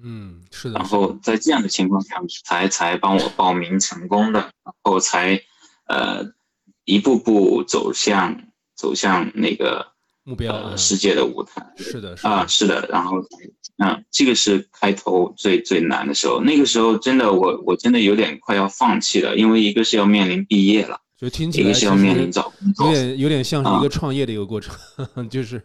[0.03, 0.77] 嗯，是的。
[0.77, 5.41] 然后在这样的情况下，才才帮我报名成功的，然后才
[5.87, 6.25] 呃
[6.85, 8.43] 一步步走向
[8.75, 11.73] 走向那个目标世界的舞台。
[11.77, 13.17] 是的，啊，是的，然后。
[13.81, 16.41] 嗯，这个是开头最最难的时候。
[16.41, 24.73] 那个时候真的，我我真的有点快要放弃了，因为一个是要面临毕业了，就听起来是要面临找工作，有点有点像是一个创业的一个过程，
[25.29, 25.61] 就是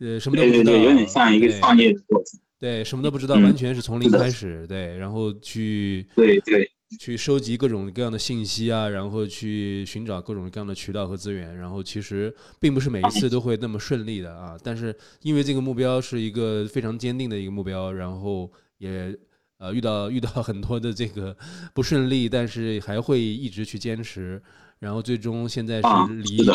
[0.00, 14.56] 呃什么都不知道，对对对，有点像一个创业的过程，对，什么都不知道，完全是从零开始，对，然后去对对去收集各种各样的信息啊，然后去寻找各种各样的渠道和资源，然后其实并不是每一次都会那么顺利的啊。
[14.62, 19.14] 但是因为这个目标是一个非常坚定的一个目标，然后也
[19.58, 21.36] 呃遇到遇到很多的这个
[21.74, 24.40] 不顺利，但是还会一直去坚持，
[24.78, 25.88] 然后最终现在是
[26.22, 26.46] 离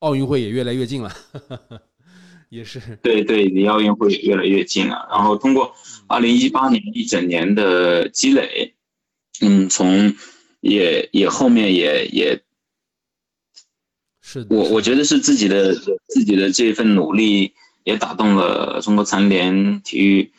[0.00, 1.12] 奥运会也越来越近了。
[2.48, 5.08] 也是对对，离奥运会也越来越近了。
[5.10, 5.74] 然后通过
[6.06, 8.74] 二零一八年一整年的积累，
[9.40, 10.14] 嗯，从
[10.60, 12.40] 也也后面也也，
[14.22, 20.32] 是我我觉得是自己的自己的这份努力也打动了中国残联体育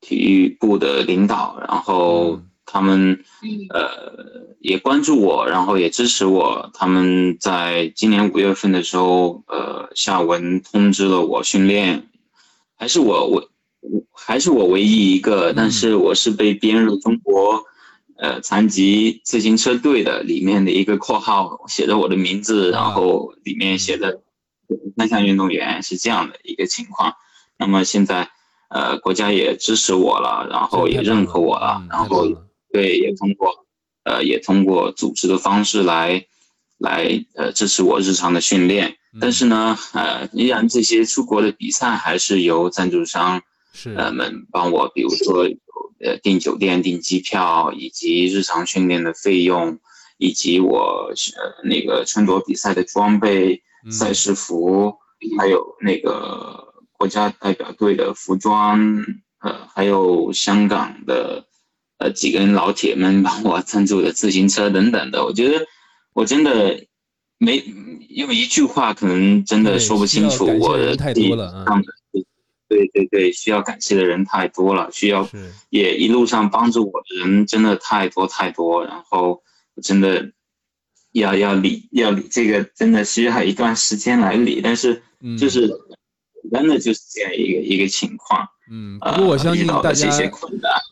[0.00, 2.42] 体育部的领导，然后。
[2.70, 3.24] 他们
[3.72, 6.70] 呃也关注我，然后也支持我。
[6.74, 12.08] 他们在今年五月份的时候，呃下文通知了我训练，
[12.76, 13.48] 还是我我
[13.80, 17.64] 我还是我唯一一个，但是我是被编入中国
[18.18, 24.20] 呃残疾自行车队的里面的一个括号，写着我的名字，然后里面写的
[24.98, 27.14] 三项运动员是这样的一个情况。
[27.56, 28.28] 那么现在
[28.68, 32.26] 呃国家也支持我了，然后也认可我了，然后。
[32.70, 33.66] 对，也通过，
[34.04, 36.26] 呃，也通过组织的方式来，
[36.78, 38.96] 来，呃，支持我日常的训练。
[39.18, 45.48] 但是呢，呃，依然这些出国的比赛还是由赞助商，是呃们帮我，比如说，
[46.00, 49.78] 呃，订酒店、订机票，以及日常训练的费用，
[50.18, 54.94] 以及我呃那个穿着比赛的装备、赛事服，
[55.38, 58.78] 还有那个国家代表队的服装，
[59.40, 61.47] 呃，还有香港的。
[61.98, 65.66] 呃，几个人老铁们帮我赞助的自行车等等的，我觉得
[66.14, 66.84] 我真的
[67.38, 67.62] 没
[68.08, 70.46] 用一句话可能真的说不清楚。
[70.60, 71.64] 我的太多了啊！
[72.68, 75.28] 对对对，需要感谢的人太多了，需要
[75.70, 78.84] 也一路上帮助我的人真的太多太多。
[78.84, 79.42] 然后
[79.82, 80.30] 真的
[81.12, 85.02] 要要理要理这个，真的需要一段时间来理，但是
[85.38, 85.68] 就是
[86.50, 88.46] 真的就是这样一个一个情况。
[88.70, 90.10] 嗯，不过我相信大家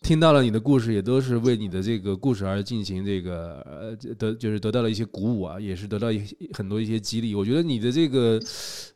[0.03, 7.35] 听到了你的故事，也都是为你的这个故事而进行这个呃得就是得到了一些鼓舞啊，也是得到一很多一些激励。
[7.35, 8.40] 我觉得你的这个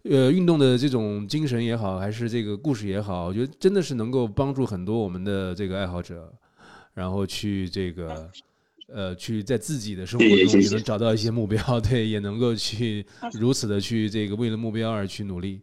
[0.05, 6.33] 呃运动的这种精神也好，还是这个故事也好，我觉得真的是能够帮助很多我们的这个爱好者，
[6.95, 8.31] 然后去这个
[8.89, 15.61] 呃去在自己的生活中也能找到一些目标，对，也能够去如此的去这个为了目标而去努力。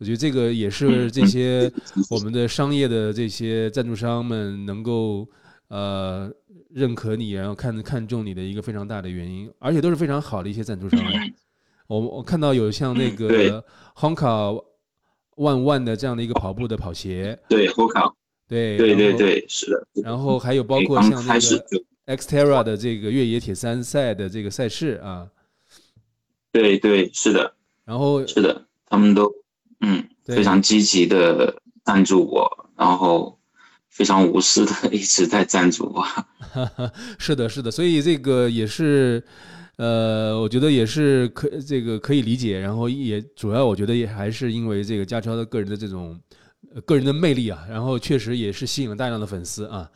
[0.00, 1.70] 我觉得这个也是这些
[2.08, 5.28] 我们的商业的这些赞助商们能够
[5.68, 6.32] 呃
[6.70, 10.98] 认可你，然后看看中你的一个非常大的原因，而且都是非常好的一些赞助商。
[11.86, 13.62] 我我看到有像那个
[13.94, 14.64] Honka
[15.36, 18.14] One One 的这样的一个跑步的跑鞋，对 Honka，
[18.48, 19.86] 对对对对，是的。
[20.02, 25.28] 然后还有包括像那个 Xterra 的这个越野铁三赛的这个赛事啊，
[26.50, 27.52] 对对是的。
[27.84, 29.30] 然后是的，他们都。
[29.80, 33.40] 嗯，非常积极的赞助我，然后
[33.88, 36.06] 非常无私的一直在赞助我。
[37.18, 39.24] 是的，是的，所以这个也是，
[39.76, 42.60] 呃，我觉得也是可这个可以理解。
[42.60, 46.20] 然后也主要我觉得也还是因为这个家超的个人的这种
[46.84, 49.90] 个人的魅力啊，然后确实也是吸引了大量的粉丝啊。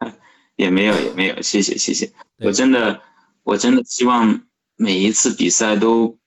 [0.56, 2.10] 也没有，也没有，谢谢，谢谢。
[2.38, 3.00] 我真的，
[3.42, 4.42] 我真的希望
[4.76, 6.18] 每一次比赛都。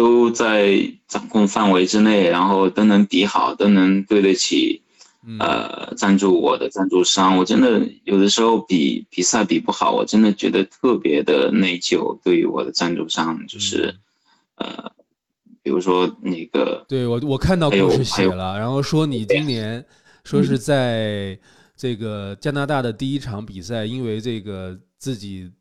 [0.00, 4.80] 都在掌控范围之内，然后都能比好，都能对得起，
[5.38, 7.36] 呃，赞助我的赞助商。
[7.36, 12.18] 我真的有的时候比比赛比不好，我真的觉得特别的内疚。
[12.24, 13.94] 对于我的赞助商，就是，
[14.54, 14.90] 呃，
[15.62, 19.84] 比如说那个，对我我看到故事写了，然后说你今年
[20.24, 21.38] 说是在
[21.76, 25.52] 这个加拿大的第一场比赛，因为这个自己。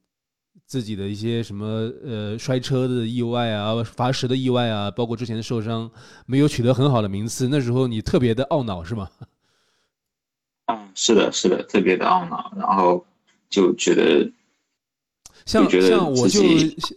[0.70, 5.90] 自己的一些什么呃摔车的意外啊，罚时的意外啊，包括之前的受伤，
[6.28, 9.10] 没有取得很好的名次，那时候你特别的懊恼是吗？
[10.68, 13.04] 嗯，是的，是的，特别的懊恼，然后
[13.50, 14.32] 就觉得，
[15.44, 16.40] 像像我就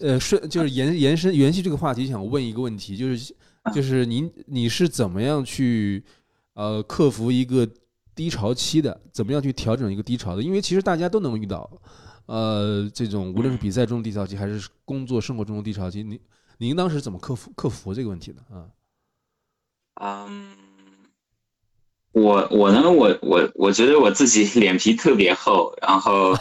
[0.01, 3.35] 呃顺就是延延伸延续这个话题，想问一个问题，就是
[3.75, 6.05] 就是您你是怎么样去
[6.53, 7.67] 呃克服一个
[8.15, 9.01] 低潮期的？
[9.11, 10.43] 怎么样去调整一个低潮的？
[10.43, 11.71] 因为其实大家都能遇到。
[12.27, 16.19] 呃，这种无论是比赛中的低潮期，还是工作生活中的低潮期，您
[16.59, 18.65] 您当时怎么克服克服这个问题的啊？
[20.01, 20.53] 嗯，
[22.13, 26.37] 我我呢，我我我觉得我自己脸皮特别厚，然后，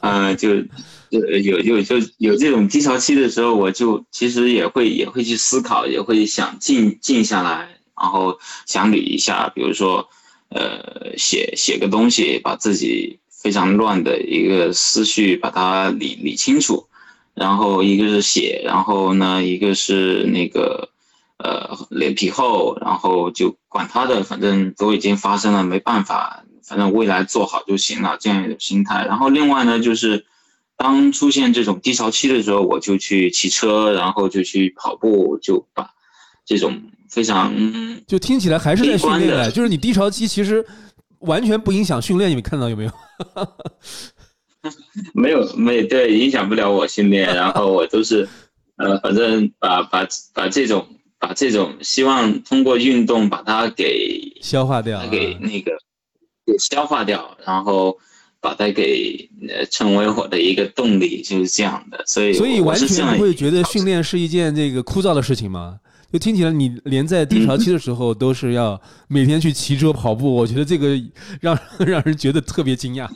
[0.00, 0.62] 嗯， 就
[1.10, 10.08] 就有有就有这种低潮期的时候，我就其实也会也会去思考，也会想静静下来，然后想捋一下，比如说，
[10.50, 13.18] 呃，写写个东西，把自己。
[13.44, 16.86] 非常乱的一个思绪，把它理理清楚。
[17.34, 20.88] 然后一个是写，然后呢，一个是那个
[21.36, 29.04] 呃脸皮厚，然后就管他的，反正都已经发生了，没办法，反正未来做好就行了，这样一种心态。
[29.04, 30.24] 然后另外呢，就是
[30.76, 35.90] 当出现这种低潮期的时候，我就去骑车，然后就去跑步，就把
[36.46, 36.80] 这种
[37.10, 37.52] 非常
[38.06, 40.64] 就听起来还是在训练的，就是你低潮期其实。
[41.24, 42.90] 完全不影响训练，你们看到有没有？
[45.12, 47.26] 没有，没对，影响不了我训练。
[47.34, 48.26] 然后我都是，
[48.76, 50.86] 呃，反正把把把这种
[51.18, 55.72] 把这种希望通过运动把它给消化掉，给那个
[56.46, 57.98] 给消化掉，然后
[58.40, 62.02] 把它给呃成为我的一个动力，就是这样的。
[62.06, 65.78] 所以所以完全不会觉得训练是一件这个枯燥的事情吗？
[66.14, 70.90] 就听起来，你连在低潮期的时候都是要每天去骑车跑步，我觉得这个
[71.40, 73.10] 让 让人觉得特别惊讶。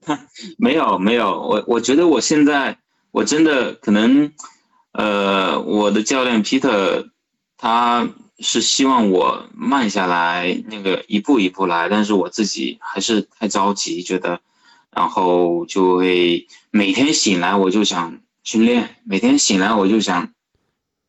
[0.56, 2.78] 没有没有，我我觉得我现在
[3.10, 4.32] 我真的可能，
[4.92, 7.10] 呃，我的教练 Peter
[7.58, 14.40] 他是希望我慢下来，那个一步一步来，但是我自己还是太着急，觉得，
[14.90, 20.30] 然后就会每天醒来我就想训练，每天醒来我就想。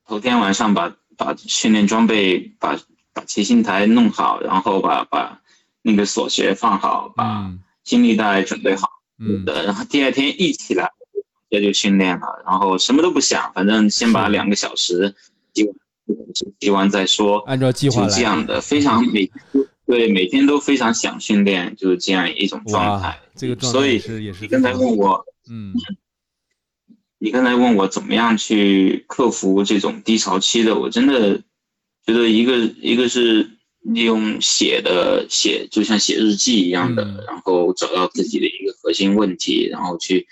[0.06, 2.78] 头天晚上把把训练装备把
[3.14, 5.42] 把骑行台弄好，然后把把
[5.82, 7.52] 那个锁鞋放好，把
[7.84, 8.90] 心力带准备好，
[9.20, 10.90] 嗯，然后第二天一起来
[11.50, 15.16] 这就训练了，然后什么都不想，反正先把两个小时
[15.54, 15.76] 骑完
[16.60, 19.32] 骑完再说，按照计划就这样的，非常每
[19.86, 23.20] 对每天都非常想训练，就是这样一种状态。
[23.36, 25.74] 这个所以也是刚才问我，嗯。
[27.24, 31.38] 你刚才问我怎么样去克服这种低潮期的，我真的
[32.06, 33.50] 觉得一个一个是
[33.80, 40.28] 利用写的写，就像写日记一样的，然后找到自己的一个核心问题，然后去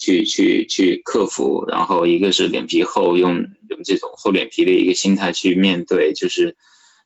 [0.00, 1.64] 去去去克服。
[1.68, 3.36] 然后一个是脸皮厚，用
[3.68, 6.56] 用这种厚脸皮的一个心态去面对，就是，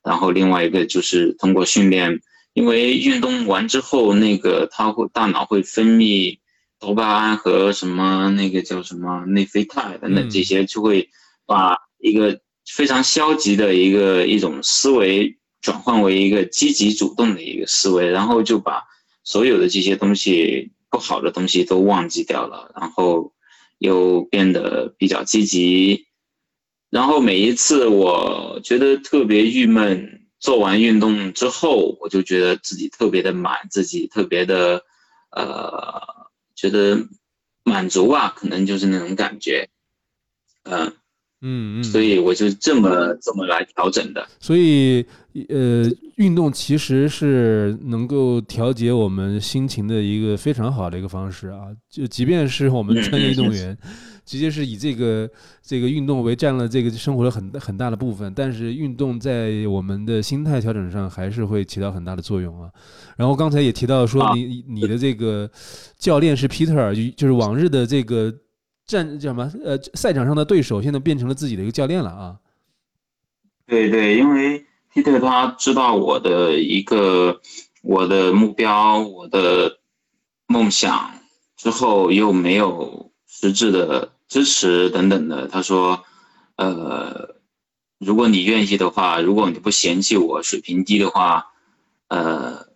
[0.02, 2.20] 然后另外一个就是通过训练，
[2.54, 6.38] 因为运动完之后，那个它会大脑会分泌。
[6.78, 11.08] 多巴胺和什么那个叫什么内啡肽等等这些，就会
[11.46, 18.82] 把一个非常消极的一个一种思维转换为一个积极主动的一个思维，然后就把
[19.24, 23.32] 所有的这些东西不好的东西都忘记掉了，然后
[23.78, 26.06] 又变得比较积极。
[26.90, 34.82] 然后每一次我觉得特别郁闷，做完运动之后，我就觉得自己特别的满，自己特别的
[35.30, 36.25] 呃。
[36.56, 36.98] 觉得
[37.62, 39.68] 满足吧，可能就是那种感觉，
[40.64, 40.92] 嗯
[41.42, 44.26] 嗯嗯，所以我就这么这么来调整的。
[44.40, 45.06] 所以，
[45.48, 45.84] 呃，
[46.16, 51.66] 运动其实是能够调节我们心情的一个非常好的一个方式啊。
[51.88, 53.78] 就即便是我们专业运动员。
[54.26, 55.30] 直接是以这个
[55.62, 62.68] 这个运动为占了这个生活的很很大的部分，但是运动在我们的心态调整上还是会起到很大的作用啊。
[63.16, 65.48] 然后刚才也提到说，你你的这个
[65.96, 68.34] 教练是 Peter，就是往日的这个
[68.84, 72.36] 战叫什么呃赛场上的对手，现在变成了自己的一个教练了啊。
[73.64, 77.40] 对对，因为 Peter 他知道我的一个
[77.84, 79.78] 我的目标，我的
[80.48, 81.12] 梦想
[81.56, 84.15] 之后又没有实质的。
[84.28, 86.04] 支持等等的，他说，
[86.56, 87.36] 呃，
[87.98, 91.46] 如果你愿意的话，如果你不嫌弃我水平低的话，
[92.08, 92.66] 呃，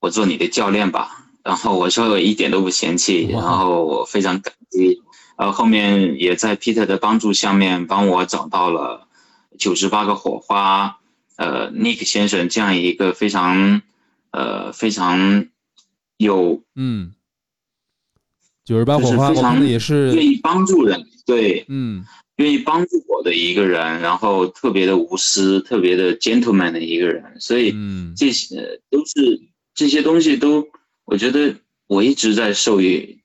[0.00, 1.26] 我做你的教练吧。
[1.42, 5.02] 然后我说我一点都不嫌弃，然后我非常感激。
[5.38, 9.08] 然后后面也在 Peter 的帮助下面帮我找到了
[9.58, 10.98] 九十八个火花，
[11.36, 13.80] 呃，Nick 先生这样一个非常，
[14.32, 15.46] 呃，非常
[16.18, 17.14] 有嗯。
[18.64, 22.04] 九十八火花，非常也是愿意帮助人，对，嗯，
[22.36, 27.74] 愿意帮助我的一个人，然后特别的无私，特别的 gentleman 的一个人，所以
[28.16, 29.40] 这些都是
[29.74, 30.68] 这些东西都，
[31.04, 31.56] 我觉得
[31.86, 33.18] 我一直在受益，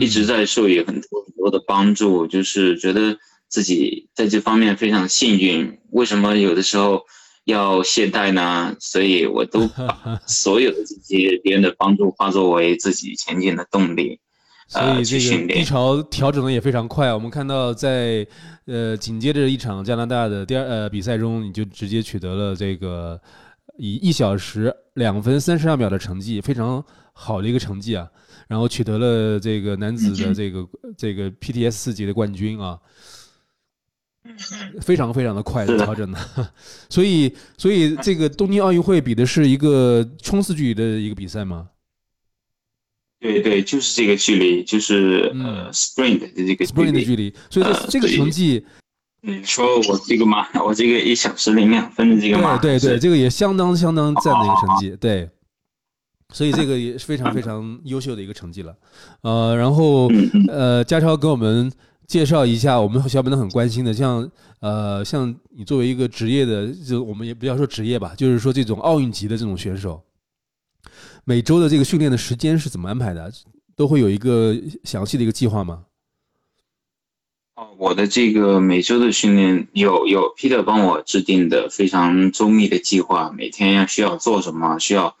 [0.00, 3.16] 一直在受益很多很多的帮助，就是觉得
[3.48, 5.78] 自己在这方面非常幸运。
[5.90, 7.04] 为什么有的时候
[7.44, 8.76] 要懈怠呢？
[8.78, 14.20] 所以我都把 所有的这些别人的帮助化作为自己前进的动力。
[14.66, 17.12] 所以这个低潮调整的也非常快。
[17.12, 18.26] 我们看到，在
[18.64, 23.20] 呃紧接着一场加拿大的第二呃比赛中，你就直接取得了这个
[23.76, 28.08] 以一小时两分三十二秒的成绩，非常好的一个成绩啊。
[28.46, 32.78] 然后取得了这个男子的这个这个 PTS 四级的冠军啊，
[34.80, 36.18] 非常非常的快的调整的。
[36.90, 41.68] 所以所以这个东京奥运会比的是一个冲刺距离的一个比赛吗？
[43.24, 48.62] 对对，就是这个距离，就是呃 sprint 的这个 sprint 的距离，所以这个成绩，
[49.22, 55.30] 你说我这个马，我这个一小时零两分的这个马，对对对，这个也相当相当赞的一个成绩，对，
[56.34, 58.76] 所以这个也是非常非常优秀的一个成绩了，
[59.22, 60.10] 呃，然后
[60.48, 61.72] 呃，嘉超给我们
[62.06, 70.02] 介绍一下，我们小本都很关心的，像呃像你作为一个职业的，就我们也不要说职业吧，就是说这种奥运级的这种选手。
[71.24, 73.32] 每周的这个训练的时间是怎么安排的？
[73.74, 74.54] 都会有一个
[74.84, 75.84] 详细的一个计划吗？
[77.56, 85.16] 哦，我的这个每周的训练有有 Peter 帮我制定的非常周密的计划，每天要需要做什么，需要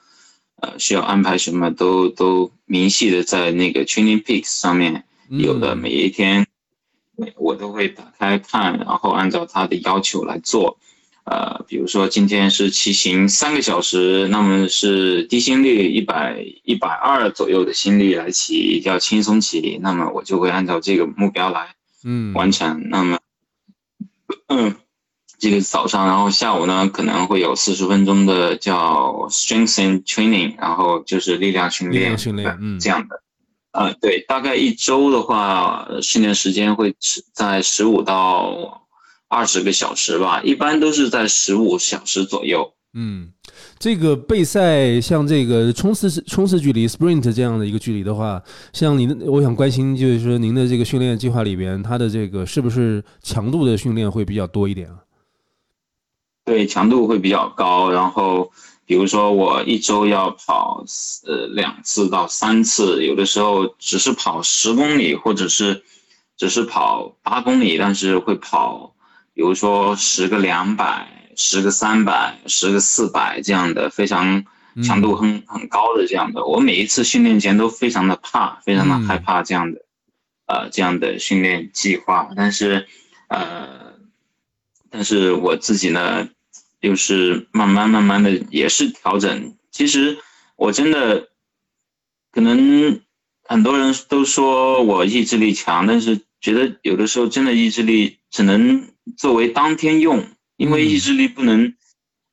[0.56, 6.46] 呃需要安排什么都都明细的在那个 Training Peaks 上面有的，每一天
[7.36, 10.78] 我都会打开看，然后按照他的要求来做。
[11.24, 22.90] 呃，比如说今天是骑行三个小时，那么是低心率一百一百二左右的心率来骑，要轻松骑，那么我就会按照这个目标来，嗯，完成。
[22.90, 23.18] 那么，
[24.48, 24.76] 嗯，
[25.38, 33.22] 这个早上，然后下午呢可能会有四十分钟的叫 strength and training，然后就是力量训练，力量训练，嗯，这样的。
[33.72, 36.94] 呃，对，大概一周的话，训练时间会
[37.32, 38.82] 在十五到。
[39.34, 42.72] 二十个小时吧，一般都是在十五小时左右。
[42.96, 43.32] 嗯，
[43.76, 48.40] 这个备赛像这个冲刺冲刺距离 sprint 这样的一个距离的话，
[48.72, 54.98] 像您，我想关心就是说您的这个训练计划里边，它的这个是不是强度的训练会比较多一点啊？
[56.44, 57.90] 对，强度会比较高。
[57.90, 58.52] 然后
[58.86, 60.84] 比如说我一周要跑
[61.26, 65.82] 呃两次到三次，有的时候只是跑十公里，或者是
[66.36, 68.93] 只是跑八公里，但是会跑。
[69.34, 74.44] 比如说十个两百，十个三百，十个四百这样的非常
[74.84, 79.84] 强度很很高的这样的，我每一次训练前都非常的怕，非常的害怕这样的，
[80.46, 82.30] 呃这样的训练计划。
[82.36, 82.86] 但是，
[83.26, 83.94] 呃，
[84.88, 86.28] 但是我自己呢，
[86.78, 89.56] 又是慢慢慢慢的也是调整。
[89.72, 90.18] 其实
[90.54, 91.28] 我真的，
[92.30, 93.00] 可能
[93.42, 98.93] 很多人都说我意志力强，但是觉得有的时候真的意志力只能。
[99.16, 100.24] 作为当天用，
[100.56, 101.74] 因为意志力不能，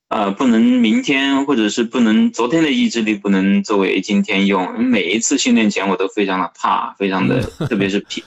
[0.10, 4.82] 呃，不能明天或者是不能昨天的意志力不能作为今天用。
[4.84, 8.24] 每一次训练前我都非常的怕，非常的，特别是皮，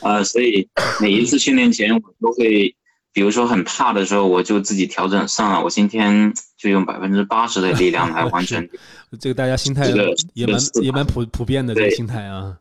[0.00, 0.68] 呃，所以
[1.00, 2.74] 每一次训练前我都会，
[3.12, 8.68] 比如说很怕的时候，我就自己调整算了，我今天就用百分之八十的力量来完成。
[9.20, 9.90] 这个大家心态
[10.34, 12.56] 也蛮也蛮普普遍的这个心态啊，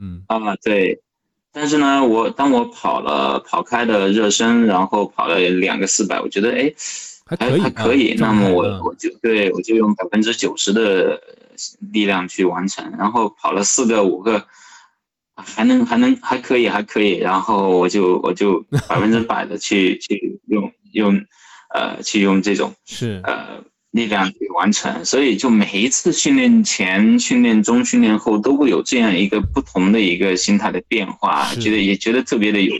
[0.00, 1.00] 嗯啊对。
[1.54, 6.74] 但是呢，我当我跑了跑开的热身，然后跑了两个四百，我觉得哎，
[7.24, 8.16] 还还可以。
[8.18, 11.20] 那么我我就对我就用百分之九十的
[11.92, 14.44] 力量去完成，然后跑了四个五个，
[15.36, 17.18] 还能还能还可以还可以。
[17.18, 21.24] 然后我就我就 百分之百的去去用用
[21.72, 23.62] 呃去用这种是呃。
[23.94, 32.74] 力量去完成，所以就每一次训练前、训练中、训练后都会有这样一个不同的一个心态的变化，觉得也觉得特别的有，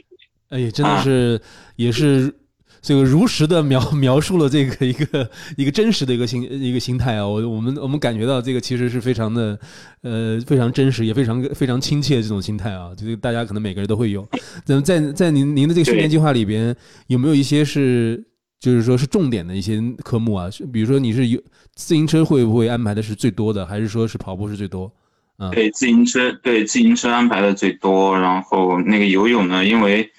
[0.49, 1.41] 哎，真的是
[1.77, 2.35] 也是
[2.83, 9.57] 这个如实的描 描述了这个一个一个真实的一个心一个心态啊，我我们我们感觉到这个其实是非常的
[10.03, 14.29] 呃非常真实，也非常非常亲切这种心态啊，就是大家可能每个人都会有。
[14.67, 16.75] 那么在在您您的这个训练计划里边，
[17.07, 18.25] 有没有一些是？
[18.61, 21.41] 就是说，是重点的一些科目啊，比如说你是有
[21.75, 24.93] 自行车会不会安排的是最多的，还是说是跑步是最多？
[25.39, 30.11] 嗯，对，自行车对自行车安排的最多，然后那个游泳呢，因为。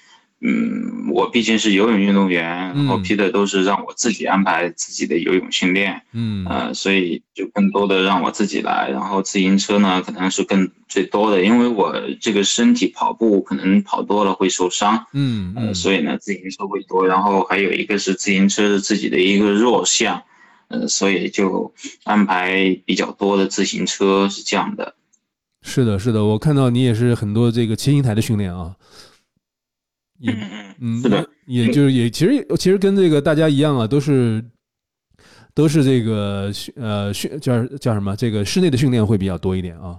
[0.42, 8.90] 嗯，我毕竟是游泳运动员，然后 Peter 都是让我自己安排自己的游泳训练，嗯，呃，所以就更多的让我自己来。
[8.90, 17.06] 然后自行车呢，可能是更最多的，因为我这个身体跑步可能跑多了会受伤，嗯，呃，所以呢，自行车会多。
[17.06, 20.22] 然后还有一个是自行车是自己的一个弱项，
[20.68, 21.72] 呃，所以就
[22.04, 24.94] 安排比较多的自行车是这样的。
[25.62, 28.76] 是的，是的，我看到你也是很多这个骑行台的训练啊。
[30.22, 34.42] 嗯嗯，是的，也就是也其实其实跟这个大家一样啊，都是
[35.54, 38.16] 都是这个呃训叫叫什么？
[38.16, 39.98] 这个室内的训练会比较多一点啊。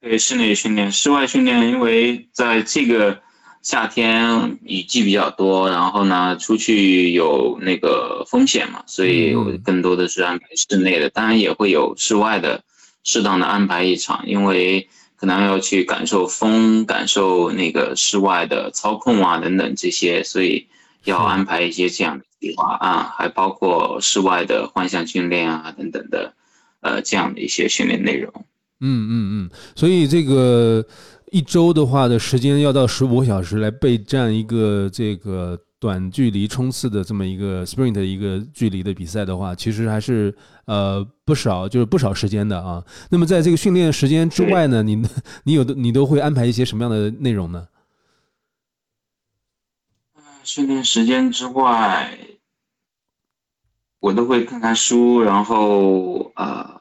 [0.00, 3.20] 对，室内训练，室外训练，因为在这个
[3.62, 9.34] 夏天雨季比较多，然后呢出去有那个风险嘛，所以
[9.64, 12.62] 更多的是安排室内的，当然也会有室外的，
[13.04, 14.88] 适当的安排一场，因为。
[15.16, 20.66] 可能要去感受风，感受那个室外的操控啊，等等这些，所以
[21.04, 26.34] 要安排一些这样的计划啊，还包括室外的幻象训练啊，等等的，
[26.80, 28.32] 呃，这样的一些训练内容。
[28.80, 30.84] 嗯嗯嗯，所以这个
[31.30, 40.34] 一周的话的时间要到十五个小时来备战一个这个短距离冲刺的这么一个 sprint 的一个距离的比赛的话，其实还是
[40.64, 42.84] 呃不少，就是不少时间的啊。
[43.08, 45.00] 那么在这个训练时间之外呢，你
[45.44, 47.68] 你有的你都会安排一些什么样的内容呢？
[50.42, 52.18] 训练时间之外，
[54.00, 56.80] 我都会看看书，然后呃，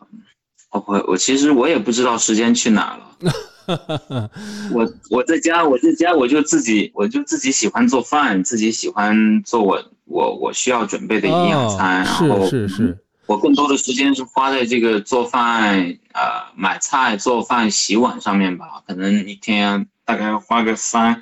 [0.71, 3.17] 我我其实我也不知道时间去哪了。
[4.73, 16.21] 我我在家，我在家我就自己我就自己喜欢做饭，自己喜欢做我我我需要准备的营养餐，然后是是，我更多的时间是花在这个做饭呃
[16.55, 21.21] 买菜、做饭、洗碗上面吧，可能一天大概花个三。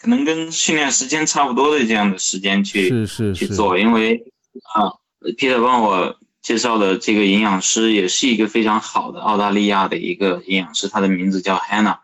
[0.00, 4.22] 可能跟训练时间差不多的这样的时间去是是去做，因为
[4.72, 4.94] 啊
[5.36, 11.98] ，Peter 帮我介绍的这个营养师也是一个非常好的澳大利亚的一个营养师，他的名字叫 Hannah，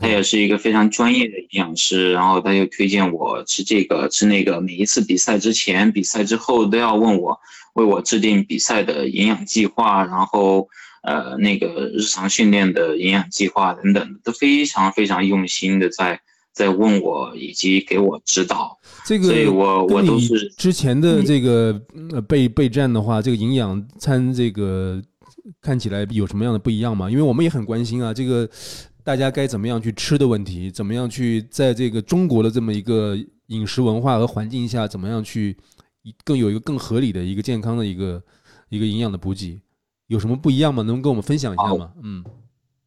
[0.00, 7.38] 他也是一个非常专业的营养师，然后他又推荐我吃这个吃那个，每一次比赛之前、比赛之后都要问我，
[7.74, 10.68] 为我制定比赛的营养计划，然后
[11.02, 16.20] 呃那个日常训练的营养计划等等，都非常非常用心的在。
[16.52, 18.76] 在问我以及给我指导，
[19.06, 21.72] 这个，所以我我都是之前的这个
[22.26, 25.00] 备备战的话，这个营养餐这个
[25.60, 27.08] 看起来有什么样的不一样吗？
[27.08, 28.48] 因为我们也很关心啊，这个
[29.04, 35.56] 大家该怎么样去吃的问题，怎么样去在这个中国的这么一个饮食文化和环境下，怎么样去
[36.24, 38.22] 更有一个更合理的一个健康的一个
[38.68, 39.60] 一个营养的补给，
[40.08, 40.82] 有什么不一样吗？
[40.82, 41.92] 能跟我们分享一下吗？
[42.02, 42.24] 嗯。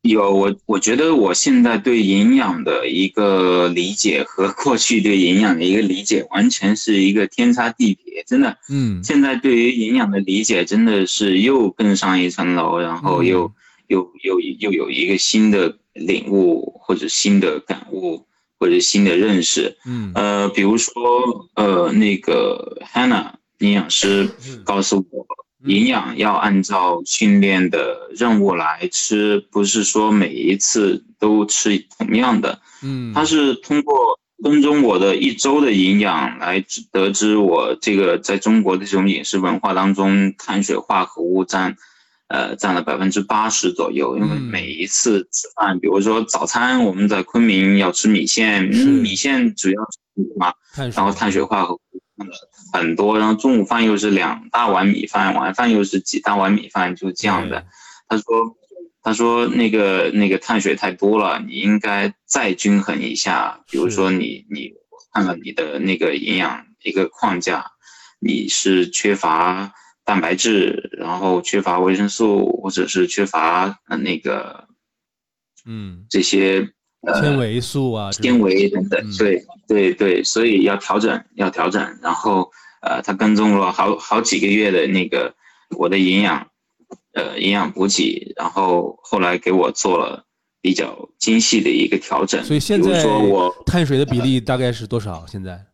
[0.03, 8.57] 有我，我觉得我现在对营养的一个理解和 过去对营养的一个理解完全是一个天差地别，真的。
[8.69, 13.49] 嗯，现在对于营养的理解真的是又更上一层楼，然后又
[13.87, 18.25] 又又又有一个新的领悟或者新的感悟
[18.59, 19.77] 或者新的认识。
[19.85, 24.29] 嗯，呃，比如说呃，那个 Hannah 营养师
[24.65, 25.25] 告诉我。
[25.65, 32.59] 营养要按照训练的任务来吃，不是说每一次都吃同样的。
[32.81, 41.77] 嗯，它是通过跟踪我的一周的营养来得知我这个在中国的这种饮食文化当中，碳水化合物占，
[42.27, 44.17] 呃，占了百分之八十左右。
[44.17, 49.81] 因为每一次吃饭，比如说早餐我们在昆明要吃米线，米线主要
[50.15, 50.53] 是什么？
[50.93, 51.79] 然后碳水化合物。
[52.73, 57.63] 很多，然后中午饭又是两大碗米饭，晚饭又是几大碗米饭，就这样的。
[58.07, 58.57] 他说，
[59.03, 63.61] 他说那个那个碳水太多了，你应该再均衡一下。
[63.69, 64.71] 比如说你你
[65.13, 67.63] 看了你的那个营养一个框架，
[68.19, 69.71] 你是缺乏
[70.03, 74.67] 蛋白质，然后缺乏维生素，或者是缺乏呃那个
[75.67, 76.67] 嗯这些。
[77.21, 81.99] 纤维素啊，纤维等等，对对对，所以要调整，要调整。
[82.01, 82.49] 然后，
[82.83, 85.33] 呃，他跟踪了好好几个月的那个
[85.77, 86.47] 我的营养，
[87.13, 90.25] 呃，营养补给，然后后来给我做了
[90.61, 92.43] 比较精细的一个调整。
[92.43, 95.25] 所以现在说我碳水的比例大概是多少？
[95.27, 95.65] 现在？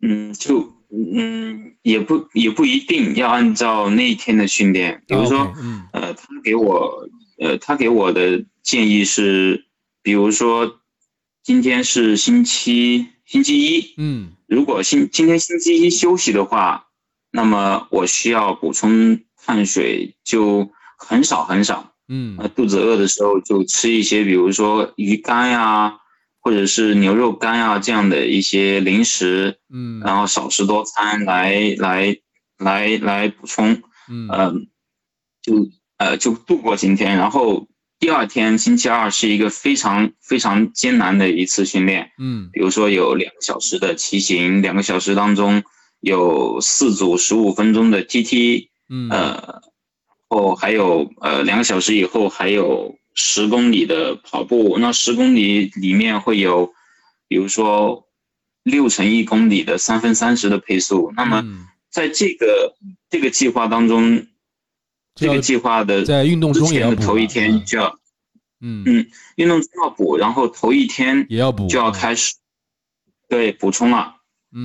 [0.00, 5.52] 嗯，就嗯，也不也不一定要按照那一天的训练，比如说，
[5.92, 7.08] 呃，他给我。
[7.38, 9.64] 呃，他给我的建议是，
[10.00, 10.78] 比如说，
[11.42, 16.88] 今天是星期星期一，嗯，如果星今天星期一休息的话，
[17.30, 25.98] 那么我需要补充碳水就很少很少，嗯，肚子饿的时候就吃一些，比如说鱼干呀，
[26.40, 32.16] 或者是牛肉干呀这样的一些零食，嗯，然后少食多餐来来
[32.58, 34.68] 来来补充，嗯，
[35.42, 35.68] 就。
[35.98, 37.68] 呃，就度过今天，然后
[38.02, 45.62] 第二天星期二是一个非常非常艰难的一次训练，嗯，比如说有两个小时的骑行，两个小时当中
[46.00, 49.62] 有四组十五分钟的 TT，嗯，呃，
[50.28, 56.74] 后还有呃两个小时以后还有十公里的跑步，那十公里里面会有，
[57.28, 58.08] 比如说
[58.64, 61.44] 六乘一公里的三分三十的配速，那么
[61.88, 62.74] 在这个
[63.08, 64.26] 这个计划当中。
[65.14, 67.98] 这个计划的在运动中也要头一天就要，
[68.60, 68.82] 嗯。
[68.86, 69.06] 嗯，
[69.36, 72.34] 运动中要补，然后头一天也要补，就要开始，
[73.28, 74.14] 对，补充了，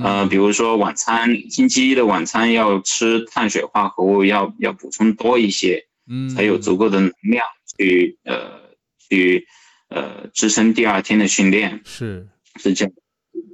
[0.02, 7.44] 呃，比如说晚餐，星期一的晚餐要吃碳水化合物，要要补充多一些，嗯，才有足够的能量
[7.76, 8.60] 去呃
[9.08, 9.46] 去
[9.88, 12.28] 呃支撑第二天的训练，是。
[12.60, 12.94] 是这样，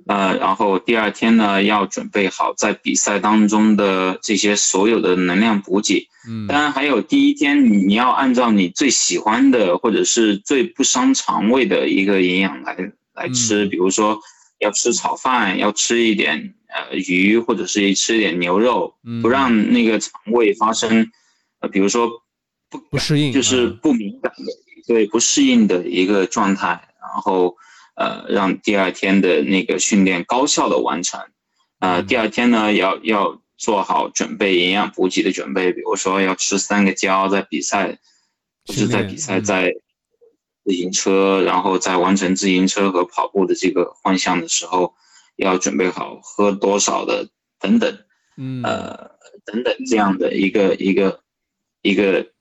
[0.06, 6.06] 呃，然后第二天呢，要准备好在比赛当中的这些所有的能量补给。
[6.28, 12.76] 嗯，当然还有第一天，你你要按照你最喜欢的或者是最不伤肠胃的一个营养来
[13.14, 14.20] 来吃，比如说
[14.58, 21.10] 要吃炒饭，要吃一点呃鱼，或者是吃一点牛肉，不让那个肠胃发生，
[21.60, 22.10] 呃，比如说
[22.68, 24.52] 不不适应，就是不敏感的，
[24.86, 26.68] 对不适应的一个状态，
[27.00, 27.56] 然后。
[27.94, 31.20] 呃，让第二天的那个训练高效的完成。
[31.78, 37.98] 呃，第二天呢，要要做好准备营养补给的准备，比如说要吃三个胶，在比赛，
[38.64, 39.72] 就是在比赛在
[40.64, 44.94] 自行车，然后在完成自行车和跑步的这个换项的时候，
[45.36, 47.28] 要准备好喝多少的
[47.60, 47.98] 等等，
[48.36, 49.10] 嗯，呃，
[49.44, 51.20] 等等这样的一个一个
[51.82, 52.33] 一个。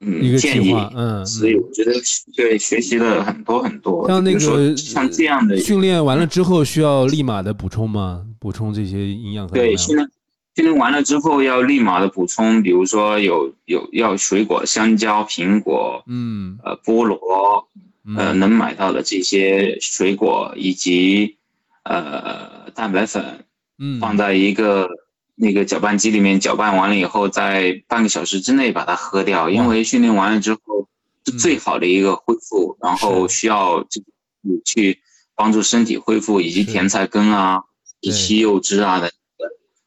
[0.00, 1.92] 嗯，建议，嗯，所以我觉得
[2.36, 4.06] 对学习了很多很多。
[4.06, 8.24] 像那个像这样的训练完了之后，需要立马的补充吗？
[8.38, 9.44] 补充这些营养？
[9.48, 10.08] 对，训练
[10.54, 17.66] 训练完了之后要立马的补充，比如说有有要水果，香蕉、苹果，嗯，呃，菠萝，
[18.16, 21.36] 呃，能买到的这些水果以及
[21.82, 23.44] 呃蛋白粉，
[23.80, 24.88] 嗯，放在一个。
[25.40, 30.88] 那个搅拌机里面搅拌完了以后，在半个小时之内把它喝掉，因为训练完了之后
[31.24, 34.02] 是最好的一个恢复，然后需要就
[34.40, 34.98] 你去
[35.36, 37.62] 帮助身体恢复，以及甜菜根啊、
[38.00, 39.12] 荠荠柚汁啊的，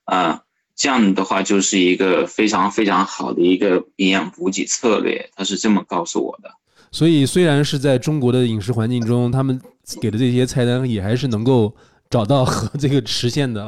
[0.05, 0.41] 啊，
[0.73, 6.49] 这样的话就是一个非常非常好的一个营养补给策略，他是这么告诉我的。
[6.91, 9.61] 所以虽然是在中国的饮食环境中，他们
[9.99, 11.75] 给的这些菜单也还是能够。
[12.09, 13.63] 找到 和这个实现的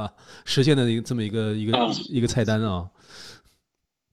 [0.45, 2.87] 实现的一个这么一个一个一个菜单啊，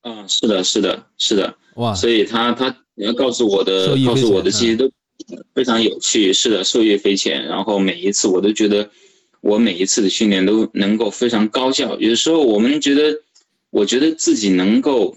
[0.03, 4.91] 嗯，是的，是的，是的，哇，所以他他你要告诉我的告诉我的其实都
[5.55, 7.45] 非常有趣，是的，受益匪浅。
[7.47, 8.89] 然后每一次我都觉得
[9.41, 11.99] 我每一次的训练都能够非常高效。
[11.99, 13.21] 有时候我们觉得，
[13.71, 15.17] 我觉得自己能够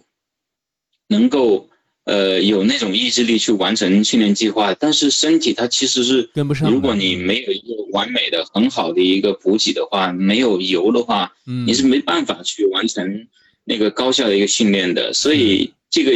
[1.07, 1.69] 能够。
[2.05, 6.69] 呃，有那种意志力去完成训练计划，但是身体它其实是跟不上。
[6.69, 11.31] 如果你没有一个完美的、很好的一个补给的话，没有油的话，
[11.65, 13.27] 你是没办法去完成
[13.63, 15.13] 那个高效的一个训练的。
[15.13, 16.11] 所以这个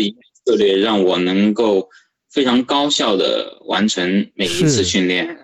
[0.45, 1.89] 策略让我能够
[2.29, 5.38] 非常高效的完成每一次训练。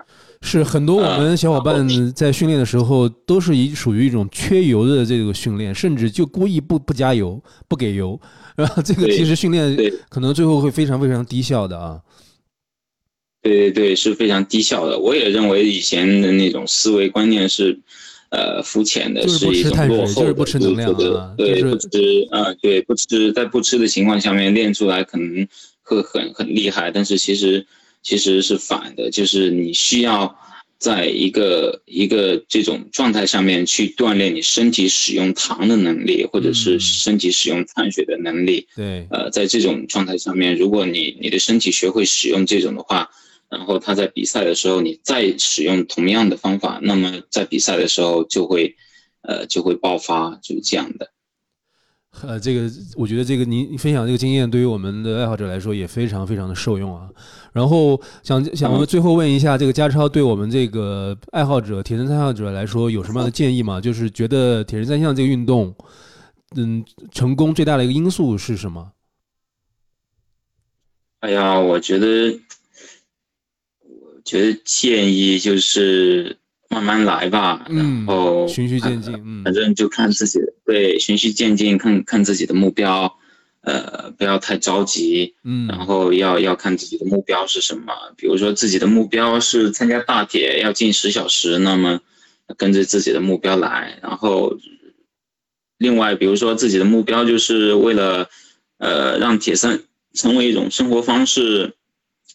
[0.45, 8.19] 是很多我们小伙伴在训练的时候都是一属于一种缺油的这个训练，甚至就故意不不加油、不给油。
[8.55, 9.75] 然后这个其实训练
[10.09, 11.99] 可能最后会非常非常低效的啊。
[13.41, 14.99] 对对对，是非常低效的。
[14.99, 17.79] 我也认为以前的那种思维观念是，
[18.29, 21.33] 呃，肤浅的，是一种落后的，不吃能量的。
[21.37, 21.87] 对，不吃
[22.31, 25.47] 啊，对，不吃，在不吃的情况下面练出来可能
[25.81, 27.65] 会很很厉害，但是其实
[28.03, 30.37] 其实是反的，就是你需要。
[30.79, 38.67] 在一个一个这种状态上面去锻炼你身体使用糖的能力，或者是身体使用碳水的能力。
[38.75, 43.09] 对，呃，在这种状态上面，如果你你的身体学会使用这种的话，
[43.49, 48.75] 然后他在比赛的时候你再使用同样的方法，那么在比赛的时候就会，
[49.21, 51.13] 呃，就会爆发，就是这样的。
[52.21, 57.09] 呃，这个我觉得这个您分享这个经验，对于我们的爱好者来说也非常非常的受用啊。
[57.51, 63.81] 然后想想最后问一下，这个加超对我们这个爱好者铁人三项者来说有什么样的建议吗？
[63.81, 65.75] 就是觉得铁人三项这个运动，
[66.55, 68.91] 嗯，成功最大的一个因素是什么？
[71.19, 72.39] 哎呀，我觉得，
[73.81, 76.37] 我觉得建议就是。
[76.73, 83.15] 慢慢来吧，然后循序渐进，嗯，反正就看自己，对，循序渐进，看看自己的目标，
[83.61, 91.99] 呃，不要太着急，嗯，然后要要看自己的目标是什么，比如说自己的目标是参加大铁要进十小时，那么
[92.57, 94.57] 跟着自己的目标来，然后
[95.77, 98.27] 另外比如说自己的目标就是为了，
[98.79, 99.79] 呃，让铁三
[100.15, 101.75] 成为一种生活方式，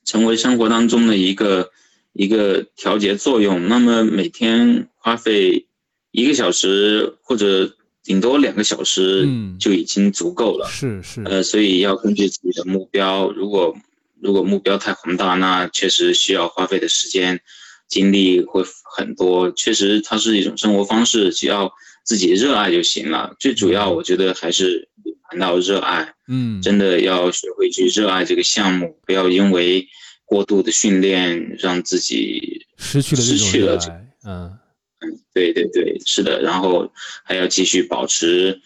[0.05, 1.71] 成为生活当中的一个。
[2.19, 5.69] 一个调节作用，那么每天花费
[6.11, 9.25] 一个小时或者顶多两个小时，
[9.61, 10.67] 就已经足够了。
[10.69, 13.73] 是是，呃，所以要根据自己的目标，如果
[14.21, 17.41] 如果目标太宏大，那确实需要花费的时间、
[17.87, 18.65] 精力会
[18.97, 19.53] 很多。
[19.53, 23.37] 确实，它是一种生活方式，只要自己热爱就行了。
[23.39, 24.89] 最主要，我觉得还是
[25.31, 26.13] 谈到热爱。
[26.27, 29.87] 嗯，真的要学会去热爱这个项目，不要因为。
[30.29, 33.79] 过度的训练让自己失去了失去了
[34.27, 34.59] 嗯。
[35.01, 36.93] 嗯，对对对，是的，然后
[37.25, 38.61] 还要继续保持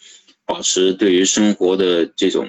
[0.47, 2.49] 保持对于生活的这种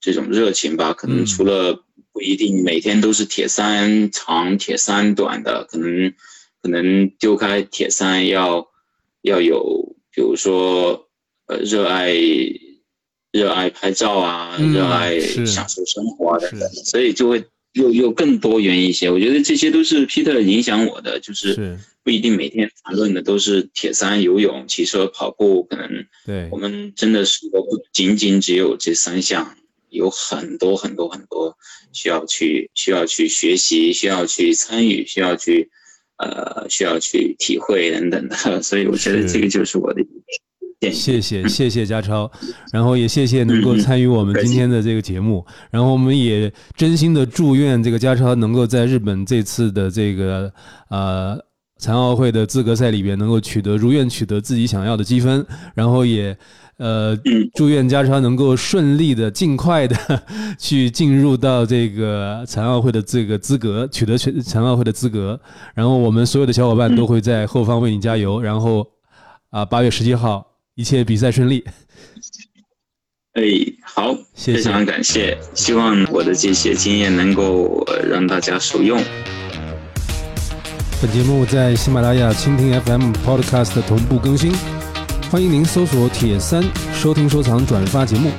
[0.00, 0.92] 这种热情吧。
[0.92, 6.14] 可能除了不一定每天都是铁三长铁三短的，可能
[6.62, 8.64] 可能丢开铁三要
[9.22, 11.08] 要有，比如说
[11.46, 12.14] 呃热爱
[13.32, 19.10] 热爱拍照啊，热爱享受生活等等，所以就会又又更多元一些。
[19.10, 25.88] 我觉得这些都是 Peter 影响我的，就是不一定每天谈论的都是铁三、游泳、骑车、跑步，可能
[26.26, 29.56] 对我们真的是不仅仅只有这三项。
[29.90, 31.58] 有很多很多很多
[31.92, 35.68] 需要去需要去学习，需要去参与，需要去
[36.16, 40.00] 呃需要去体会等等的， 所以我觉得这个就是我的
[40.80, 40.94] 建议。
[40.94, 42.30] 谢谢谢谢家超，
[42.72, 50.52] 然后也谢谢能够参与我们今天的这个节目，然后我们也真心的祝愿这个家超能够在日本这次的这个
[50.88, 51.38] 呃
[51.78, 56.36] 残奥会的资格赛里边能够取得如愿取得自己想要的积分，然后也。
[56.82, 57.14] 呃，
[57.54, 59.94] 祝愿家超能够顺利的、尽快的
[60.58, 65.38] 去进入到这个残奥会的这个资格，取得全残奥会的资格。
[65.74, 68.40] 然后我们所有的小伙伴都会在后方为你加油。
[68.40, 68.86] 然后
[69.50, 70.42] 啊，八月十七号，
[70.80, 71.62] 一切比赛顺利。
[73.34, 73.42] 哎，
[73.82, 78.98] 好，谢谢非常感谢，希望我的这些经验能够让大家受用。
[81.02, 84.54] 本节目在喜马拉雅、蜻蜓 FM、Podcast 同步更新。
[85.30, 86.64] 欢迎您搜索“铁三”
[86.98, 88.30] 收听、收藏、转发节目。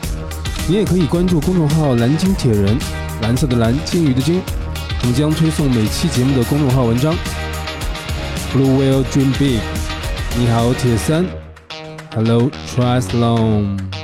[0.68, 2.76] 你也可以关注公众号“蓝鲸铁人”，
[3.22, 4.42] 蓝色的蓝，鲸鱼的鲸。
[5.02, 7.16] 我们将推送每期节目的公众号文章。
[8.52, 9.60] Blue Whale Dream Big。
[10.40, 11.41] 你好，铁三。
[12.14, 14.01] Hello Triathlon.